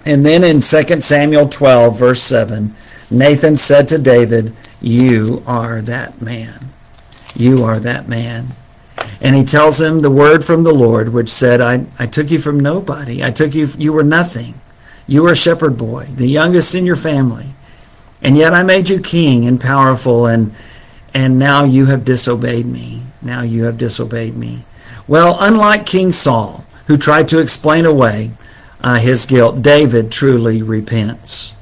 And 0.05 0.23
then 0.23 0.43
in 0.43 0.61
2 0.61 1.01
Samuel 1.01 1.49
12, 1.49 1.97
verse 1.97 2.21
7, 2.21 2.75
Nathan 3.09 3.57
said 3.57 3.87
to 3.87 3.97
David, 3.97 4.55
You 4.79 5.41
are 5.47 5.81
that 5.81 6.21
man. 6.21 6.71
You 7.35 7.63
are 7.63 7.79
that 7.79 8.07
man. 8.07 8.47
And 9.19 9.35
he 9.35 9.43
tells 9.43 9.81
him 9.81 10.01
the 10.01 10.11
word 10.11 10.45
from 10.45 10.63
the 10.63 10.73
Lord, 10.73 11.13
which 11.13 11.29
said, 11.29 11.61
I, 11.61 11.85
I 11.97 12.05
took 12.05 12.29
you 12.29 12.37
from 12.37 12.59
nobody. 12.59 13.23
I 13.23 13.31
took 13.31 13.55
you, 13.55 13.67
you 13.77 13.91
were 13.91 14.03
nothing. 14.03 14.53
You 15.07 15.23
were 15.23 15.31
a 15.31 15.35
shepherd 15.35 15.77
boy, 15.77 16.05
the 16.05 16.27
youngest 16.27 16.75
in 16.75 16.85
your 16.85 16.95
family. 16.95 17.53
And 18.21 18.37
yet 18.37 18.53
I 18.53 18.61
made 18.61 18.89
you 18.89 18.99
king 18.99 19.47
and 19.47 19.59
powerful 19.59 20.27
and 20.27 20.53
and 21.13 21.37
now 21.37 21.63
you 21.63 21.85
have 21.87 22.05
disobeyed 22.05 22.65
me. 22.65 23.03
Now 23.21 23.41
you 23.41 23.65
have 23.65 23.77
disobeyed 23.77 24.35
me. 24.35 24.63
Well, 25.07 25.37
unlike 25.39 25.85
King 25.85 26.11
Saul, 26.11 26.65
who 26.87 26.97
tried 26.97 27.27
to 27.29 27.39
explain 27.39 27.85
away 27.85 28.31
uh, 28.81 28.95
his 28.95 29.25
guilt, 29.25 29.61
David 29.61 30.11
truly 30.11 30.61
repents. 30.61 31.55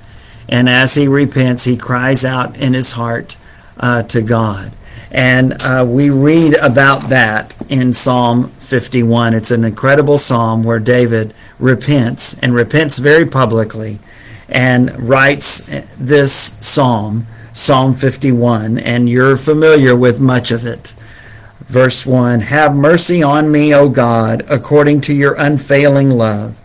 And 0.50 0.68
as 0.68 0.96
he 0.96 1.08
repents, 1.08 1.64
he 1.64 1.78
cries 1.78 2.26
out 2.26 2.58
in 2.58 2.74
his 2.74 2.92
heart 2.94 3.38
uh, 3.78 4.04
to 4.04 4.22
God. 4.22 4.72
And 5.12 5.62
uh, 5.62 5.86
we 5.88 6.10
read 6.10 6.56
about 6.56 7.10
that 7.10 7.56
in 7.70 7.94
Psalm 7.94 8.48
51. 8.48 9.34
It's 9.34 9.52
an 9.52 9.66
incredible 9.66 10.18
psalm 10.18 10.64
where 10.64 10.80
David 10.80 11.34
repents 11.60 12.40
and 12.40 12.56
repents 12.56 12.98
very 13.00 13.26
publicly 13.26 14.00
and 14.48 14.98
writes 15.00 15.68
this 15.98 16.34
psalm 16.34 17.28
Psalm 17.54 17.94
51, 17.94 18.78
and 18.78 19.10
you're 19.10 19.36
familiar 19.36 19.94
with 19.94 20.22
much 20.22 20.52
of 20.52 20.66
it. 20.66 20.96
Verse 21.66 22.06
1 22.06 22.42
Have 22.42 22.74
mercy 22.74 23.22
on 23.22 23.52
me, 23.52 23.74
O 23.74 23.90
God, 23.90 24.46
according 24.50 25.02
to 25.02 25.14
your 25.14 25.34
unfailing 25.34 26.10
love. 26.10 26.58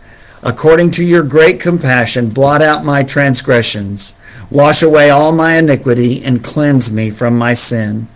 According 0.44 0.92
to 0.92 1.04
your 1.04 1.24
great 1.24 1.60
compassion, 1.60 2.28
blot 2.28 2.62
out 2.62 2.84
my 2.84 3.02
transgressions. 3.02 4.16
Wash 4.48 4.80
away 4.80 5.10
all 5.10 5.32
my 5.32 5.56
iniquity 5.56 6.22
and 6.22 6.44
cleanse 6.44 6.92
me 6.92 7.10
from 7.10 7.36
my 7.36 7.52
sin. 7.52 8.06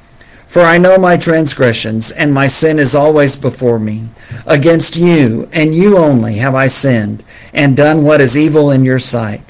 For 0.47 0.62
I 0.62 0.79
know 0.79 0.97
my 0.97 1.17
transgressions, 1.17 2.12
and 2.12 2.33
my 2.33 2.47
sin 2.47 2.79
is 2.79 2.95
always 2.95 3.37
before 3.37 3.81
me. 3.81 4.09
Against 4.47 4.97
you, 4.97 5.49
and 5.53 5.75
you 5.75 5.97
only, 5.97 6.37
have 6.37 6.55
I 6.55 6.69
sinned, 6.69 7.25
and 7.53 7.77
done 7.77 8.05
what 8.05 8.21
is 8.21 8.37
evil 8.37 8.71
in 8.71 8.85
your 8.85 8.99
sight 9.00 9.50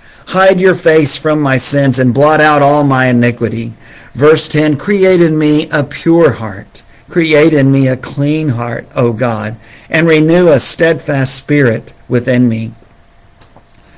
Hide 0.27 0.59
your 0.59 0.75
face 0.75 1.17
from 1.17 1.41
my 1.41 1.57
sins 1.57 1.99
and 1.99 2.13
blot 2.13 2.41
out 2.41 2.61
all 2.61 2.83
my 2.83 3.07
iniquity. 3.07 3.73
Verse 4.13 4.47
10 4.47 4.77
Create 4.77 5.21
in 5.21 5.37
me 5.37 5.69
a 5.69 5.83
pure 5.83 6.33
heart. 6.33 6.83
Create 7.09 7.53
in 7.53 7.71
me 7.71 7.87
a 7.87 7.97
clean 7.97 8.49
heart, 8.49 8.87
O 8.95 9.11
God, 9.11 9.57
and 9.89 10.07
renew 10.07 10.47
a 10.47 10.59
steadfast 10.59 11.35
spirit 11.35 11.93
within 12.07 12.47
me. 12.47 12.71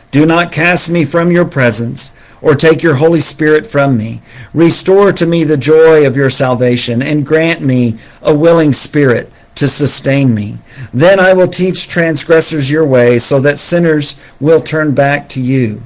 Do 0.10 0.26
not 0.26 0.52
cast 0.52 0.90
me 0.90 1.06
from 1.06 1.32
your 1.32 1.46
presence 1.46 2.16
or 2.42 2.56
take 2.56 2.84
your 2.84 2.96
Holy 2.96 3.20
Spirit 3.20 3.66
from 3.66 3.98
me. 3.98 4.22
Restore 4.54 5.12
to 5.14 5.26
me 5.26 5.44
the 5.44 5.58
joy 5.58 6.06
of 6.06 6.18
your 6.18 6.30
salvation 6.30 7.02
and 7.02 7.26
grant 7.26 7.62
me 7.62 7.98
a 8.22 8.36
willing 8.36 8.74
spirit 8.74 9.32
to 9.56 9.68
sustain 9.68 10.36
me. 10.36 10.58
Then 10.94 11.20
I 11.20 11.34
will 11.34 11.48
teach 11.48 11.88
transgressors 11.88 12.70
your 12.70 12.86
way 12.86 13.18
so 13.18 13.40
that 13.40 13.60
sinners 13.60 14.20
will 14.40 14.62
turn 14.62 14.94
back 14.94 15.30
to 15.30 15.42
you. 15.42 15.84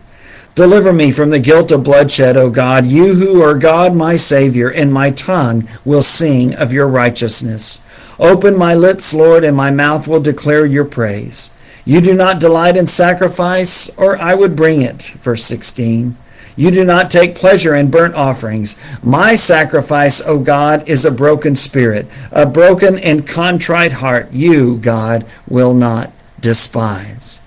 Deliver 0.57 0.91
me 0.91 1.11
from 1.11 1.29
the 1.29 1.37
guilt 1.37 1.71
of 1.71 1.83
bloodshed, 1.83 2.35
O 2.35 2.49
God, 2.49 2.87
you 2.87 3.13
who 3.13 3.43
are 3.43 3.53
God 3.53 3.93
my 3.93 4.15
Savior, 4.15 4.69
and 4.69 4.91
my 4.91 5.11
tongue 5.11 5.69
will 5.85 6.01
sing 6.01 6.55
of 6.55 6.73
your 6.73 6.87
righteousness. 6.87 7.79
Open 8.17 8.57
my 8.57 8.73
lips, 8.73 9.13
Lord, 9.13 9.43
and 9.43 9.55
my 9.55 9.69
mouth 9.69 10.07
will 10.07 10.19
declare 10.19 10.65
your 10.65 10.83
praise. 10.83 11.51
You 11.85 12.01
do 12.01 12.15
not 12.15 12.39
delight 12.39 12.75
in 12.75 12.87
sacrifice, 12.87 13.95
or 13.99 14.17
I 14.17 14.33
would 14.33 14.55
bring 14.55 14.81
it. 14.81 15.03
Verse 15.03 15.45
16. 15.45 16.17
You 16.55 16.71
do 16.71 16.83
not 16.83 17.11
take 17.11 17.35
pleasure 17.35 17.75
in 17.75 17.91
burnt 17.91 18.15
offerings. 18.15 18.79
My 19.03 19.35
sacrifice, 19.35 20.25
O 20.25 20.39
God, 20.39 20.87
is 20.89 21.05
a 21.05 21.11
broken 21.11 21.55
spirit, 21.55 22.07
a 22.31 22.47
broken 22.47 22.97
and 22.97 23.27
contrite 23.27 23.91
heart. 23.91 24.31
You, 24.31 24.79
God, 24.79 25.23
will 25.47 25.75
not 25.75 26.11
despise. 26.39 27.43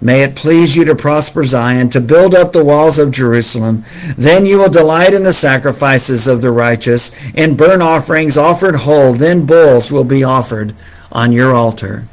May 0.00 0.22
it 0.22 0.36
please 0.36 0.76
you 0.76 0.84
to 0.84 0.94
prosper 0.94 1.44
Zion, 1.44 1.88
to 1.90 2.00
build 2.00 2.34
up 2.34 2.52
the 2.52 2.64
walls 2.64 2.98
of 2.98 3.10
Jerusalem. 3.10 3.84
Then 4.16 4.44
you 4.44 4.58
will 4.58 4.68
delight 4.68 5.14
in 5.14 5.22
the 5.22 5.32
sacrifices 5.32 6.26
of 6.26 6.42
the 6.42 6.50
righteous, 6.50 7.12
in 7.32 7.56
burnt 7.56 7.82
offerings 7.82 8.36
offered 8.36 8.76
whole. 8.76 9.12
Then 9.12 9.46
bulls 9.46 9.90
will 9.90 10.04
be 10.04 10.22
offered 10.22 10.74
on 11.10 11.32
your 11.32 11.54
altar. 11.54 12.06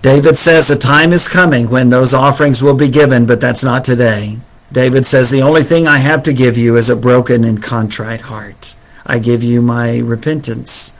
David 0.00 0.36
says 0.36 0.70
a 0.70 0.78
time 0.78 1.12
is 1.12 1.28
coming 1.28 1.70
when 1.70 1.90
those 1.90 2.14
offerings 2.14 2.62
will 2.62 2.76
be 2.76 2.88
given, 2.88 3.26
but 3.26 3.40
that's 3.40 3.64
not 3.64 3.84
today. 3.84 4.38
David 4.70 5.06
says, 5.06 5.30
The 5.30 5.42
only 5.42 5.62
thing 5.62 5.86
I 5.86 5.98
have 5.98 6.22
to 6.24 6.32
give 6.32 6.58
you 6.58 6.76
is 6.76 6.90
a 6.90 6.96
broken 6.96 7.44
and 7.44 7.62
contrite 7.62 8.22
heart. 8.22 8.76
I 9.06 9.18
give 9.18 9.42
you 9.42 9.62
my 9.62 9.98
repentance. 9.98 10.96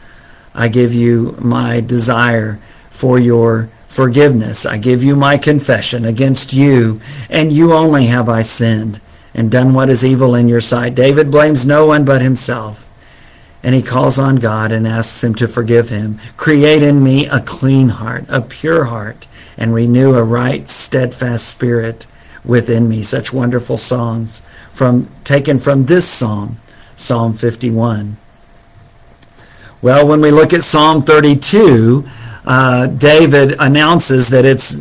I 0.55 0.69
give 0.69 0.95
you 0.95 1.37
my 1.41 1.81
desire 1.81 2.59
for 2.89 3.19
your 3.19 3.69
forgiveness. 3.95 4.67
I 4.67 4.79
give 4.79 5.03
you 5.03 5.17
my 5.17 5.39
confession 5.39 6.05
against 6.05 6.53
you, 6.53 7.01
and 7.31 7.53
you 7.53 7.73
only 7.73 8.07
have 8.07 8.29
I 8.29 8.43
sinned 8.43 9.01
and 9.33 9.51
done 9.51 9.73
what 9.73 9.89
is 9.89 10.05
evil 10.05 10.35
in 10.35 10.49
your 10.49 10.61
sight. 10.61 10.95
David 10.95 11.31
blames 11.31 11.65
no 11.65 11.87
one 11.87 12.05
but 12.05 12.23
himself 12.23 12.85
and 13.65 13.75
he 13.75 13.83
calls 13.83 14.19
on 14.19 14.37
God 14.37 14.71
and 14.73 14.87
asks 14.87 15.25
him 15.25 15.35
to 15.37 15.49
forgive 15.49 15.89
him. 15.89 16.19
Create 16.37 16.83
in 16.83 17.03
me 17.03 17.27
a 17.27 17.41
clean 17.41 17.89
heart, 17.89 18.27
a 18.29 18.43
pure 18.43 18.85
heart, 18.85 19.27
and 19.57 19.75
renew 19.75 20.15
a 20.15 20.23
right, 20.23 20.69
steadfast 20.69 21.49
spirit 21.49 22.07
within 22.45 22.91
me. 22.91 23.01
Such 23.01 23.33
wonderful 23.33 23.79
songs 23.79 24.41
from 24.69 25.11
taken 25.25 25.59
from 25.59 25.87
this 25.87 26.07
psalm, 26.07 26.61
Psalm 26.95 27.33
51. 27.33 28.19
Well, 29.85 30.09
when 30.09 30.23
we 30.23 30.31
look 30.31 30.55
at 30.55 30.65
Psalm 30.65 31.03
32, 31.03 32.07
uh, 32.47 32.87
David 32.87 33.57
announces 33.59 34.31
that 34.31 34.47
it's 34.47 34.77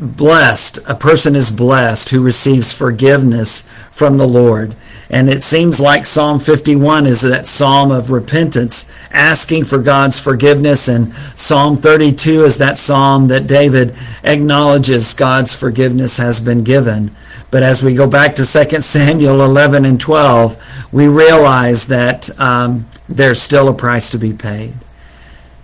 blessed, 0.00 0.80
a 0.88 0.96
person 0.96 1.36
is 1.36 1.48
blessed 1.48 2.08
who 2.08 2.24
receives 2.24 2.72
forgiveness 2.72 3.72
from 3.92 4.16
the 4.16 4.26
Lord. 4.26 4.74
And 5.10 5.28
it 5.28 5.44
seems 5.44 5.78
like 5.78 6.06
Psalm 6.06 6.40
51 6.40 7.06
is 7.06 7.20
that 7.20 7.46
psalm 7.46 7.92
of 7.92 8.10
repentance, 8.10 8.92
asking 9.12 9.62
for 9.62 9.78
God's 9.78 10.18
forgiveness. 10.18 10.88
And 10.88 11.14
Psalm 11.14 11.76
32 11.76 12.46
is 12.46 12.58
that 12.58 12.76
psalm 12.76 13.28
that 13.28 13.46
David 13.46 13.94
acknowledges 14.24 15.14
God's 15.14 15.54
forgiveness 15.54 16.16
has 16.16 16.40
been 16.40 16.64
given. 16.64 17.14
But 17.56 17.62
as 17.62 17.82
we 17.82 17.94
go 17.94 18.06
back 18.06 18.34
to 18.34 18.44
2 18.44 18.82
Samuel 18.82 19.40
11 19.42 19.86
and 19.86 19.98
12, 19.98 20.92
we 20.92 21.08
realize 21.08 21.86
that 21.86 22.28
um, 22.38 22.86
there's 23.08 23.40
still 23.40 23.68
a 23.68 23.72
price 23.72 24.10
to 24.10 24.18
be 24.18 24.34
paid. 24.34 24.74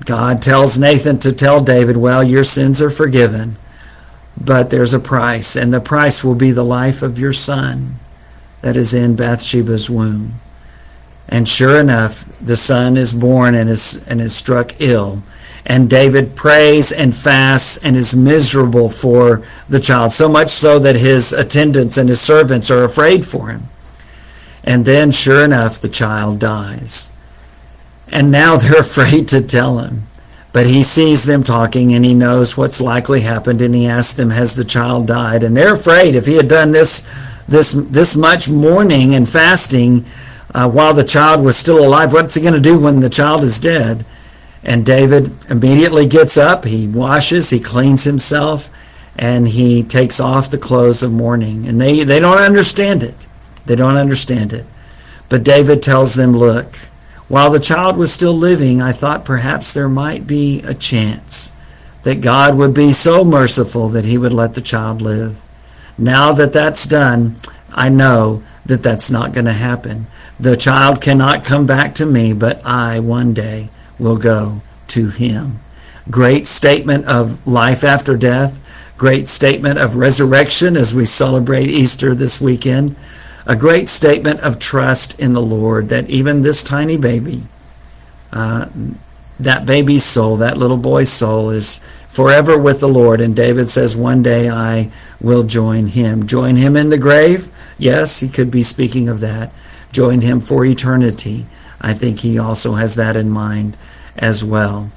God 0.03 0.41
tells 0.41 0.79
Nathan 0.79 1.19
to 1.19 1.35
tell 1.35 1.63
David, 1.63 1.99
well, 1.99 2.25
your 2.25 2.45
sins 2.45 2.81
are 2.81 2.89
forgiven, 2.89 3.59
but 4.41 4.71
there's 4.71 4.95
a 4.95 4.99
price, 4.99 5.55
and 5.55 5.71
the 5.71 5.83
price 5.83 6.25
will 6.25 6.35
be 6.35 6.51
the 6.51 6.65
life 6.65 7.03
of 7.03 7.19
your 7.19 7.35
son 7.35 7.97
that 8.63 8.75
is 8.75 8.95
in 8.95 9.15
Bathsheba's 9.15 9.91
womb. 9.91 10.41
And 11.29 11.47
sure 11.47 11.79
enough, 11.79 12.25
the 12.41 12.57
son 12.57 12.97
is 12.97 13.13
born 13.13 13.55
and 13.55 13.69
is, 13.69 14.03
and 14.09 14.23
is 14.23 14.35
struck 14.35 14.81
ill. 14.81 15.23
And 15.65 15.89
David 15.89 16.35
prays 16.35 16.91
and 16.91 17.15
fasts 17.15 17.79
and 17.79 17.97
is 17.97 18.17
miserable 18.17 18.89
for 18.89 19.43
the 19.69 19.79
child, 19.79 20.13
so 20.13 20.29
much 20.29 20.49
so 20.49 20.79
that 20.81 20.97
his 20.97 21.33
attendants 21.33 21.97
and 21.97 22.09
his 22.09 22.21
servants 22.21 22.71
are 22.71 22.83
afraid 22.83 23.25
for 23.25 23.49
him. 23.49 23.69
And 24.65 24.85
then, 24.85 25.11
sure 25.13 25.45
enough, 25.45 25.81
the 25.81 25.89
child 25.89 26.39
dies. 26.39 27.15
And 28.09 28.31
now 28.31 28.57
they're 28.59 28.81
afraid 28.81 29.29
to 29.29 29.41
tell 29.41 29.79
him. 29.79 30.07
But 30.53 30.67
he 30.67 30.83
sees 30.83 31.25
them 31.25 31.43
talking 31.43 31.95
and 31.95 32.05
he 32.05 32.13
knows 32.13 32.57
what's 32.57 32.81
likely 32.81 33.23
happened 33.23 33.63
and 33.63 33.75
he 33.75 33.87
asks 33.87 34.13
them, 34.13 34.31
Has 34.31 34.55
the 34.55 34.65
child 34.65 35.07
died? 35.07 35.43
And 35.43 35.57
they're 35.57 35.73
afraid 35.73 36.15
if 36.15 36.27
he 36.27 36.35
had 36.35 36.49
done 36.49 36.73
this 36.73 37.09
this 37.49 37.73
this 37.73 38.15
much 38.15 38.49
mourning 38.49 39.15
and 39.15 39.29
fasting 39.29 40.05
uh, 40.55 40.69
while 40.71 40.93
the 40.93 41.05
child 41.05 41.43
was 41.43 41.57
still 41.57 41.83
alive. 41.85 42.13
What's 42.13 42.35
he 42.35 42.43
going 42.43 42.53
to 42.53 42.61
do 42.61 42.79
when 42.79 43.01
the 43.01 43.09
child 43.09 43.43
is 43.43 43.59
dead? 43.61 44.05
And 44.65 44.87
David 44.87 45.33
immediately 45.51 46.07
gets 46.07 46.37
up. 46.37 46.65
He 46.65 46.87
washes. 46.87 47.51
He 47.51 47.59
cleans 47.59 48.05
himself, 48.05 48.71
and 49.17 49.49
he 49.49 49.83
takes 49.83 50.21
off 50.21 50.51
the 50.51 50.59
clothes 50.59 51.03
of 51.03 51.13
mourning. 51.13 51.67
And 51.67 51.81
they 51.81 52.05
they 52.05 52.21
don't 52.21 52.39
understand 52.39 53.03
it. 53.03 53.27
They 53.67 53.77
don't 53.77 53.97
understand 53.97 54.53
it. 54.53 54.67
But 55.29 55.45
David 55.45 55.83
tells 55.83 56.15
them, 56.15 56.37
"Look." 56.37 56.77
While 57.29 57.51
the 57.51 57.61
child 57.61 57.97
was 57.97 58.13
still 58.13 58.35
living, 58.35 58.83
I 58.83 58.93
thought 58.93 59.25
perhaps 59.25 59.73
there 59.73 59.89
might 59.89 60.27
be 60.27 60.61
a 60.65 60.75
chance 60.75 61.53
that 62.03 62.21
God 62.21 62.57
would 62.57 62.75
be 62.75 62.93
so 62.93 63.25
merciful 63.25 63.89
that 63.89 64.05
he 64.05 64.19
would 64.19 64.35
let 64.35 64.53
the 64.53 64.61
child 64.61 65.01
live. 65.01 65.43
Now 65.97 66.33
that 66.33 66.53
that's 66.53 66.85
done, 66.85 67.37
I 67.73 67.89
know 67.89 68.43
that 68.67 68.83
that's 68.83 69.11
not 69.11 69.33
going 69.33 69.47
to 69.47 69.53
happen. 69.53 70.09
The 70.39 70.57
child 70.57 71.01
cannot 71.01 71.43
come 71.45 71.65
back 71.65 71.95
to 71.97 72.07
me, 72.07 72.33
but 72.33 72.65
I 72.67 73.01
one 73.01 73.33
day 73.33 73.71
will 74.03 74.19
go 74.19 74.61
to 74.89 75.09
him. 75.09 75.61
Great 76.11 76.47
statement 76.47 77.07
of 77.07 77.47
life 77.47 77.85
after 77.85 78.17
death. 78.17 78.59
Great 78.99 79.29
statement 79.29 79.79
of 79.79 79.97
resurrection 79.97 80.77
as 80.77 80.95
we 80.95 81.05
celebrate 81.05 81.71
Easter 81.71 82.15
this 82.15 82.41
weekend. 82.41 82.97
A 83.47 83.57
great 83.57 83.89
statement 83.89 84.41
of 84.41 84.59
trust 84.59 85.19
in 85.19 85.33
the 85.33 85.43
Lord 85.43 85.89
that 85.89 86.11
even 86.11 86.43
this 86.43 86.63
tiny 86.63 86.97
baby, 86.97 87.45
uh, 88.33 88.69
that 89.41 89.67
baby's 89.67 90.05
soul, 90.05 90.37
that 90.37 90.57
little 90.57 90.77
boy's 90.77 91.13
soul 91.13 91.51
is 91.51 91.79
forever 92.09 92.59
with 92.59 92.81
the 92.81 92.89
Lord. 92.89 93.21
And 93.21 93.35
David 93.35 93.69
says, 93.69 93.97
One 93.97 94.23
day 94.23 94.49
I 94.49 94.93
will 95.21 95.43
join 95.43 95.89
him. 95.89 96.27
Join 96.27 96.57
him 96.57 96.77
in 96.77 96.91
the 96.91 96.99
grave? 96.99 97.51
Yes, 97.79 98.21
he 98.21 98.29
could 98.29 98.51
be 98.51 98.63
speaking 98.63 99.09
of 99.09 99.21
that. 99.21 99.53
Join 99.91 100.21
him 100.21 100.41
for 100.41 100.65
eternity. 100.65 101.47
I 101.81 101.95
think 101.95 102.21
he 102.21 102.39
also 102.39 102.75
has 102.75 102.95
that 102.95 103.17
in 103.17 103.29
mind 103.31 103.77
as 104.17 104.45
well. 104.45 104.91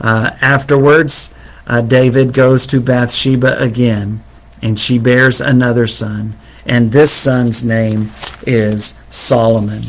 Uh, 0.00 0.30
afterwards, 0.40 1.34
uh, 1.66 1.82
David 1.82 2.32
goes 2.32 2.66
to 2.68 2.80
Bathsheba 2.80 3.58
again, 3.60 4.22
and 4.62 4.78
she 4.78 4.98
bears 4.98 5.40
another 5.40 5.86
son. 5.86 6.36
And 6.64 6.92
this 6.92 7.12
son's 7.12 7.64
name 7.64 8.10
is 8.46 8.98
Solomon. 9.10 9.82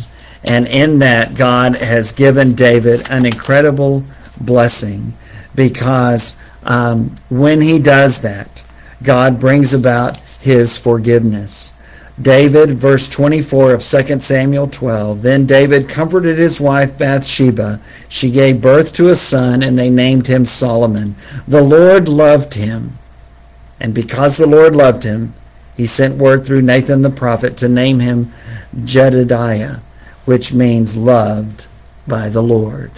And 0.44 0.68
in 0.68 1.00
that, 1.00 1.36
God 1.36 1.76
has 1.76 2.14
given 2.14 2.54
David 2.54 3.10
an 3.10 3.26
incredible 3.26 4.04
blessing 4.40 5.14
because 5.56 6.40
um, 6.64 7.16
when 7.30 7.62
he 7.62 7.80
does 7.80 8.22
that, 8.22 8.64
God 9.04 9.40
brings 9.40 9.74
about 9.74 10.20
his 10.40 10.78
forgiveness. 10.78 11.74
David, 12.22 12.72
verse 12.72 13.08
24 13.08 13.74
of 13.74 13.84
2 13.84 14.20
Samuel 14.20 14.68
12. 14.68 15.22
Then 15.22 15.46
David 15.46 15.88
comforted 15.88 16.38
his 16.38 16.60
wife 16.60 16.98
Bathsheba. 16.98 17.80
She 18.10 18.30
gave 18.30 18.62
birth 18.62 18.92
to 18.94 19.10
a 19.10 19.16
son, 19.16 19.64
and 19.64 19.80
they 19.80 19.90
named 19.90 20.28
him 20.28 20.44
Solomon. 20.44 21.16
The 21.48 21.62
Lord 21.62 22.10
loved 22.10 22.56
him. 22.56 22.98
And 23.80 23.94
because 23.94 24.38
the 24.38 24.48
Lord 24.48 24.76
loved 24.76 25.04
him, 25.04 25.34
he 25.78 25.86
sent 25.86 26.18
word 26.18 26.46
through 26.46 26.62
Nathan 26.62 27.04
the 27.04 27.10
prophet 27.10 27.56
to 27.58 27.70
name 27.70 28.02
him 28.02 28.34
Jedediah, 28.84 29.78
which 30.26 30.54
means 30.54 30.98
loved 30.98 31.68
by 32.06 32.28
the 32.28 32.44
Lord. 32.44 32.92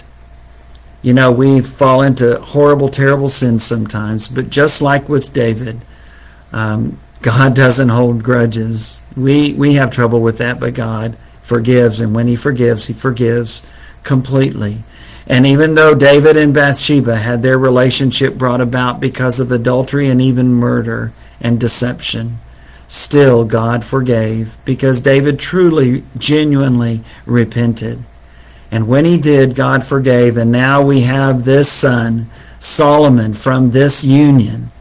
You 1.00 1.12
know, 1.12 1.30
we 1.30 1.60
fall 1.60 2.02
into 2.02 2.40
horrible, 2.40 2.88
terrible 2.88 3.28
sins 3.28 3.62
sometimes, 3.62 4.26
but 4.26 4.50
just 4.50 4.82
like 4.82 5.08
with 5.08 5.32
David, 5.32 5.80
um, 6.52 6.98
God 7.22 7.54
doesn't 7.54 7.88
hold 7.88 8.22
grudges. 8.22 9.04
We 9.16 9.52
we 9.54 9.74
have 9.74 9.90
trouble 9.90 10.20
with 10.20 10.38
that, 10.38 10.60
but 10.60 10.74
God 10.74 11.16
forgives, 11.40 12.00
and 12.00 12.14
when 12.14 12.28
He 12.28 12.36
forgives, 12.36 12.86
He 12.86 12.92
forgives 12.92 13.64
completely. 14.02 14.84
And 15.26 15.46
even 15.46 15.74
though 15.74 15.94
David 15.94 16.36
and 16.36 16.52
Bathsheba 16.52 17.16
had 17.16 17.42
their 17.42 17.58
relationship 17.58 18.34
brought 18.34 18.60
about 18.60 19.00
because 19.00 19.38
of 19.38 19.52
adultery 19.52 20.08
and 20.08 20.20
even 20.20 20.52
murder 20.52 21.12
and 21.40 21.60
deception, 21.60 22.38
still 22.88 23.44
God 23.44 23.84
forgave 23.84 24.56
because 24.64 25.00
David 25.00 25.38
truly, 25.38 26.02
genuinely 26.18 27.02
repented. 27.24 28.02
And 28.70 28.88
when 28.88 29.04
he 29.04 29.18
did, 29.18 29.54
God 29.54 29.84
forgave. 29.84 30.36
And 30.36 30.50
now 30.50 30.82
we 30.82 31.02
have 31.02 31.44
this 31.44 31.70
son, 31.70 32.28
Solomon, 32.58 33.34
from 33.34 33.70
this 33.70 34.02
union. 34.02 34.72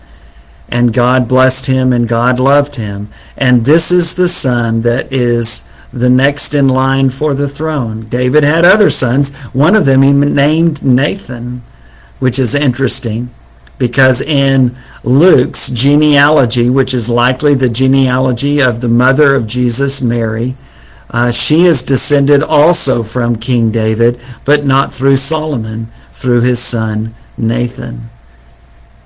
And 0.71 0.93
God 0.93 1.27
blessed 1.27 1.65
him 1.65 1.91
and 1.91 2.07
God 2.07 2.39
loved 2.39 2.77
him. 2.77 3.10
And 3.36 3.65
this 3.65 3.91
is 3.91 4.15
the 4.15 4.29
son 4.29 4.81
that 4.81 5.12
is 5.12 5.67
the 5.91 6.10
next 6.10 6.53
in 6.53 6.69
line 6.69 7.10
for 7.10 7.34
the 7.34 7.49
throne. 7.49 8.07
David 8.07 8.43
had 8.43 8.63
other 8.63 8.89
sons. 8.89 9.36
One 9.47 9.75
of 9.75 9.86
them 9.86 10.01
he 10.01 10.13
named 10.13 10.84
Nathan, 10.84 11.62
which 12.19 12.39
is 12.39 12.55
interesting 12.55 13.29
because 13.77 14.21
in 14.21 14.77
Luke's 15.03 15.69
genealogy, 15.69 16.69
which 16.69 16.93
is 16.93 17.10
likely 17.10 17.55
the 17.55 17.67
genealogy 17.67 18.62
of 18.62 18.79
the 18.79 18.88
mother 18.88 19.34
of 19.34 19.47
Jesus, 19.47 20.01
Mary, 20.01 20.55
uh, 21.10 21.31
she 21.31 21.65
is 21.65 21.84
descended 21.84 22.41
also 22.41 23.03
from 23.03 23.36
King 23.36 23.71
David, 23.71 24.21
but 24.45 24.65
not 24.65 24.93
through 24.93 25.17
Solomon, 25.17 25.91
through 26.13 26.41
his 26.41 26.60
son 26.60 27.15
Nathan. 27.38 28.10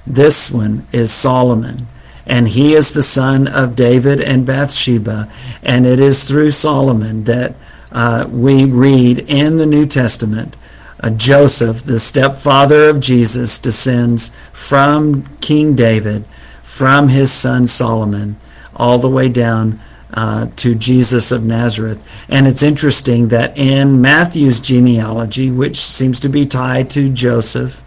This 0.08 0.52
one 0.52 0.88
is 0.92 1.12
Solomon 1.12 1.88
and 2.26 2.48
he 2.50 2.74
is 2.74 2.92
the 2.92 3.04
son 3.04 3.48
of 3.48 3.76
David 3.76 4.20
and 4.22 4.46
Bathsheba. 4.46 5.30
And 5.62 5.86
it 5.86 6.00
is 6.00 6.24
through 6.24 6.52
Solomon 6.52 7.26
that 7.26 7.56
uh, 7.92 8.28
we 8.30 8.66
read 8.66 9.20
in 9.30 9.58
the 9.58 9.66
New 9.66 9.86
Testament 9.86 10.58
uh, 11.00 11.10
Joseph, 11.12 11.84
the 11.84 12.00
stepfather 12.00 12.90
of 12.90 13.00
Jesus, 13.00 13.60
descends 13.60 14.30
from 14.54 15.26
King 15.38 15.76
David, 15.76 16.26
from 16.64 17.10
his 17.10 17.32
son 17.32 17.68
Solomon, 17.68 18.38
all 18.76 18.98
the 18.98 19.10
way 19.10 19.28
down 19.30 19.80
uh, 20.14 20.48
to 20.56 20.74
Jesus 20.74 21.32
of 21.32 21.44
Nazareth. 21.44 22.02
And 22.30 22.48
it's 22.48 22.64
interesting 22.64 23.28
that 23.28 23.58
in 23.58 24.02
Matthew's 24.02 24.62
genealogy, 24.62 25.52
which 25.52 25.78
seems 25.78 26.20
to 26.22 26.30
be 26.30 26.46
tied 26.46 26.90
to 26.92 27.12
Joseph, 27.12 27.84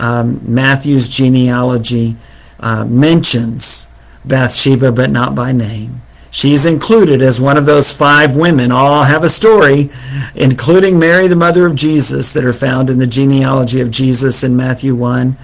um, 0.00 0.40
Matthew's 0.42 1.08
genealogy 1.08 2.16
uh, 2.58 2.84
mentions 2.86 3.86
Bathsheba, 4.24 4.92
but 4.92 5.10
not 5.10 5.34
by 5.34 5.52
name. 5.52 6.00
She's 6.30 6.64
included 6.64 7.22
as 7.22 7.40
one 7.40 7.56
of 7.56 7.66
those 7.66 7.92
five 7.92 8.36
women. 8.36 8.72
All 8.72 9.02
have 9.02 9.24
a 9.24 9.28
story, 9.28 9.90
including 10.34 10.98
Mary, 10.98 11.26
the 11.26 11.36
mother 11.36 11.66
of 11.66 11.74
Jesus, 11.74 12.32
that 12.32 12.44
are 12.44 12.52
found 12.52 12.88
in 12.88 12.98
the 12.98 13.06
genealogy 13.06 13.80
of 13.80 13.90
Jesus 13.90 14.42
in 14.42 14.56
Matthew 14.56 14.94
1. 14.94 15.36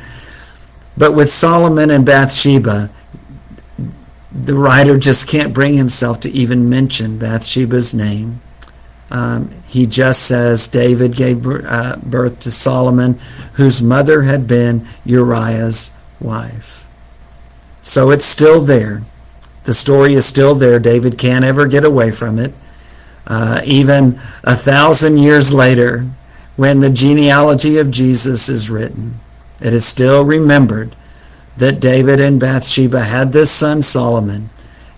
But 0.97 1.12
with 1.12 1.29
Solomon 1.29 1.90
and 1.90 2.07
Bathsheba, 2.07 2.88
the 4.33 4.55
writer 4.55 4.97
just 4.97 5.29
can't 5.29 5.53
bring 5.53 5.75
himself 5.75 6.21
to 6.21 6.31
even 6.31 6.69
mention 6.69 7.19
Bathsheba's 7.19 7.92
name. 7.92 8.40
Um, 9.11 9.51
he 9.69 9.87
just 9.87 10.23
says 10.23 10.69
David 10.69 11.14
gave 11.14 11.47
uh, 11.47 11.97
birth 12.03 12.40
to 12.40 12.51
Solomon, 12.51 13.19
whose 13.55 13.81
mother 13.81 14.23
had 14.23 14.47
been 14.47 14.87
Uriah's 15.05 15.95
wife. 16.21 16.87
So 17.83 18.11
it's 18.11 18.25
still 18.25 18.61
there. 18.61 19.05
The 19.64 19.75
story 19.75 20.14
is 20.14 20.27
still 20.27 20.55
there. 20.55 20.79
David 20.79 21.19
can't 21.19 21.45
ever 21.45 21.66
get 21.66 21.85
away 21.85 22.11
from 22.11 22.38
it. 22.38 22.53
Uh, 23.27 23.61
even 23.64 24.21
a 24.45 24.55
thousand 24.55 25.19
years 25.19 25.53
later, 25.53 26.09
when 26.57 26.81
the 26.81 26.90
genealogy 26.90 27.79
of 27.79 27.90
Jesus 27.90 28.49
is 28.49 28.71
written, 28.71 29.21
it 29.61 29.73
is 29.73 29.85
still 29.85 30.25
remembered 30.25 30.95
that 31.57 31.81
David 31.81 32.21
and 32.21 32.38
Bathsheba 32.38 33.05
had 33.05 33.33
this 33.33 33.51
son 33.51 33.83
Solomon, 33.83 34.51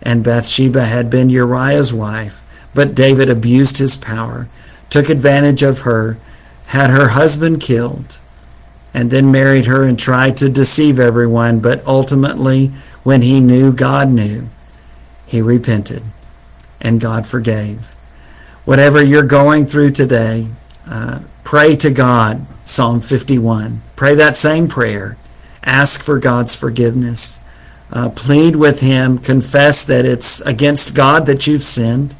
and 0.03 0.25
Bathsheba 0.25 0.85
had 0.85 1.09
been 1.11 1.31
Uriah's 1.31 1.93
wife, 1.93 2.43
but 2.75 2.95
David 2.95 3.29
abused 3.29 3.79
his 3.79 3.97
power, 3.97 4.49
took 4.91 5.09
advantage 5.09 5.63
of 5.63 5.81
her, 5.81 6.19
had 6.67 6.91
her 6.91 7.09
husband 7.09 7.61
killed, 7.61 8.19
and 8.95 9.11
then 9.11 9.31
married 9.31 9.67
her 9.67 9.85
and 9.85 9.99
tried 9.99 10.37
to 10.39 10.49
deceive 10.49 10.99
everyone, 10.99 11.61
but 11.61 11.87
ultimately, 11.87 12.69
when 13.03 13.23
he 13.23 13.41
knew 13.41 13.73
God 13.73 14.09
knew, 14.09 14.49
he 15.27 15.43
repented 15.43 16.03
and 16.81 17.01
God 17.01 17.27
forgave. 17.27 17.95
Whatever 18.65 19.03
you're 19.03 19.23
going 19.23 19.67
through 19.67 19.93
today, 19.93 20.49
uh, 20.87 21.21
pray 21.45 21.77
to 21.77 21.91
God, 21.91 22.47
Psalm 22.65 23.01
51. 23.01 23.83
Pray 23.97 24.15
that 24.15 24.37
same 24.37 24.69
prayer. 24.69 25.17
Ask 25.63 26.03
for 26.03 26.19
God's 26.19 26.55
forgiveness. 26.55 27.41
Uh, 27.91 28.11
plead 28.11 28.57
with 28.57 28.81
Him. 28.81 29.19
Confess 29.19 29.85
that 29.85 30.05
it's 30.05 30.41
against 30.43 30.95
God 30.95 31.27
that 31.27 31.47
you've 31.47 31.63
sinned 31.63 32.15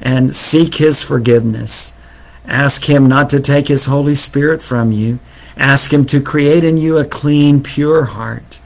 and 0.00 0.34
seek 0.34 0.76
His 0.76 1.02
forgiveness. 1.02 1.98
Ask 2.46 2.84
Him 2.84 3.08
not 3.08 3.30
to 3.30 3.40
take 3.40 3.68
His 3.68 3.86
Holy 3.86 4.14
Spirit 4.14 4.62
from 4.62 4.92
you 4.92 5.18
Ask 5.56 5.92
Him 5.92 6.04
to 6.06 6.20
create 6.20 6.64
in 6.64 6.76
you 6.76 6.98
a 6.98 7.04
clean, 7.04 7.62
pure 7.62 8.04
heart. 8.04 8.60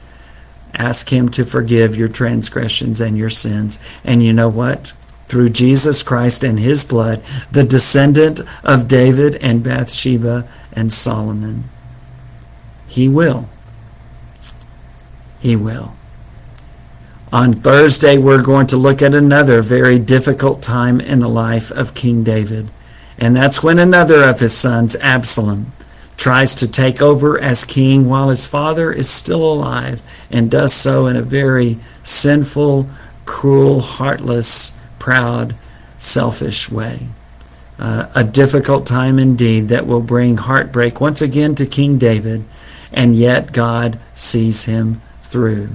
Ask 0.73 1.09
Him 1.09 1.29
to 1.29 1.45
forgive 1.45 1.95
your 1.95 2.09
transgressions 2.09 2.99
and 2.99 3.17
your 3.17 3.29
sins. 3.29 3.79
And 4.03 4.23
you 4.23 4.33
know 4.33 4.49
what? 4.49 4.93
Through 5.27 5.51
Jesus 5.51 6.03
Christ 6.03 6.43
and 6.43 6.59
His 6.59 6.83
blood, 6.83 7.23
the 7.51 7.63
descendant 7.63 8.41
of 8.63 8.89
David 8.89 9.35
and 9.35 9.63
Bathsheba 9.63 10.47
and 10.73 10.91
Solomon, 10.91 11.63
He 12.87 13.07
will. 13.07 13.47
He 15.39 15.55
will. 15.55 15.95
On 17.33 17.53
Thursday, 17.53 18.17
we're 18.17 18.41
going 18.41 18.67
to 18.67 18.77
look 18.77 19.01
at 19.01 19.13
another 19.13 19.61
very 19.61 19.97
difficult 19.97 20.61
time 20.61 20.99
in 20.99 21.21
the 21.21 21.29
life 21.29 21.71
of 21.71 21.93
King 21.93 22.25
David. 22.25 22.69
And 23.17 23.33
that's 23.33 23.63
when 23.63 23.79
another 23.79 24.21
of 24.23 24.41
his 24.41 24.57
sons, 24.57 24.97
Absalom, 24.97 25.71
tries 26.17 26.55
to 26.55 26.67
take 26.69 27.01
over 27.01 27.39
as 27.39 27.63
king 27.63 28.09
while 28.09 28.27
his 28.27 28.45
father 28.45 28.91
is 28.91 29.09
still 29.09 29.41
alive 29.41 30.01
and 30.29 30.51
does 30.51 30.73
so 30.73 31.07
in 31.07 31.15
a 31.15 31.21
very 31.21 31.79
sinful, 32.03 32.89
cruel, 33.23 33.79
heartless, 33.79 34.75
proud, 34.99 35.55
selfish 35.97 36.69
way. 36.69 37.07
Uh, 37.79 38.07
a 38.13 38.25
difficult 38.25 38.85
time 38.85 39.17
indeed 39.17 39.69
that 39.69 39.87
will 39.87 40.01
bring 40.01 40.35
heartbreak 40.35 40.99
once 40.99 41.21
again 41.21 41.55
to 41.55 41.65
King 41.65 41.97
David, 41.97 42.43
and 42.91 43.15
yet 43.15 43.53
God 43.53 43.99
sees 44.13 44.65
him 44.65 45.01
through. 45.21 45.69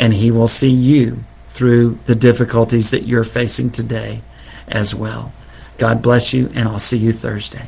And 0.00 0.14
he 0.14 0.30
will 0.30 0.48
see 0.48 0.70
you 0.70 1.22
through 1.50 1.98
the 2.06 2.14
difficulties 2.14 2.90
that 2.90 3.06
you're 3.06 3.22
facing 3.22 3.68
today 3.68 4.22
as 4.66 4.94
well. 4.94 5.32
God 5.76 6.00
bless 6.00 6.32
you, 6.32 6.50
and 6.54 6.66
I'll 6.66 6.78
see 6.78 6.96
you 6.96 7.12
Thursday. 7.12 7.66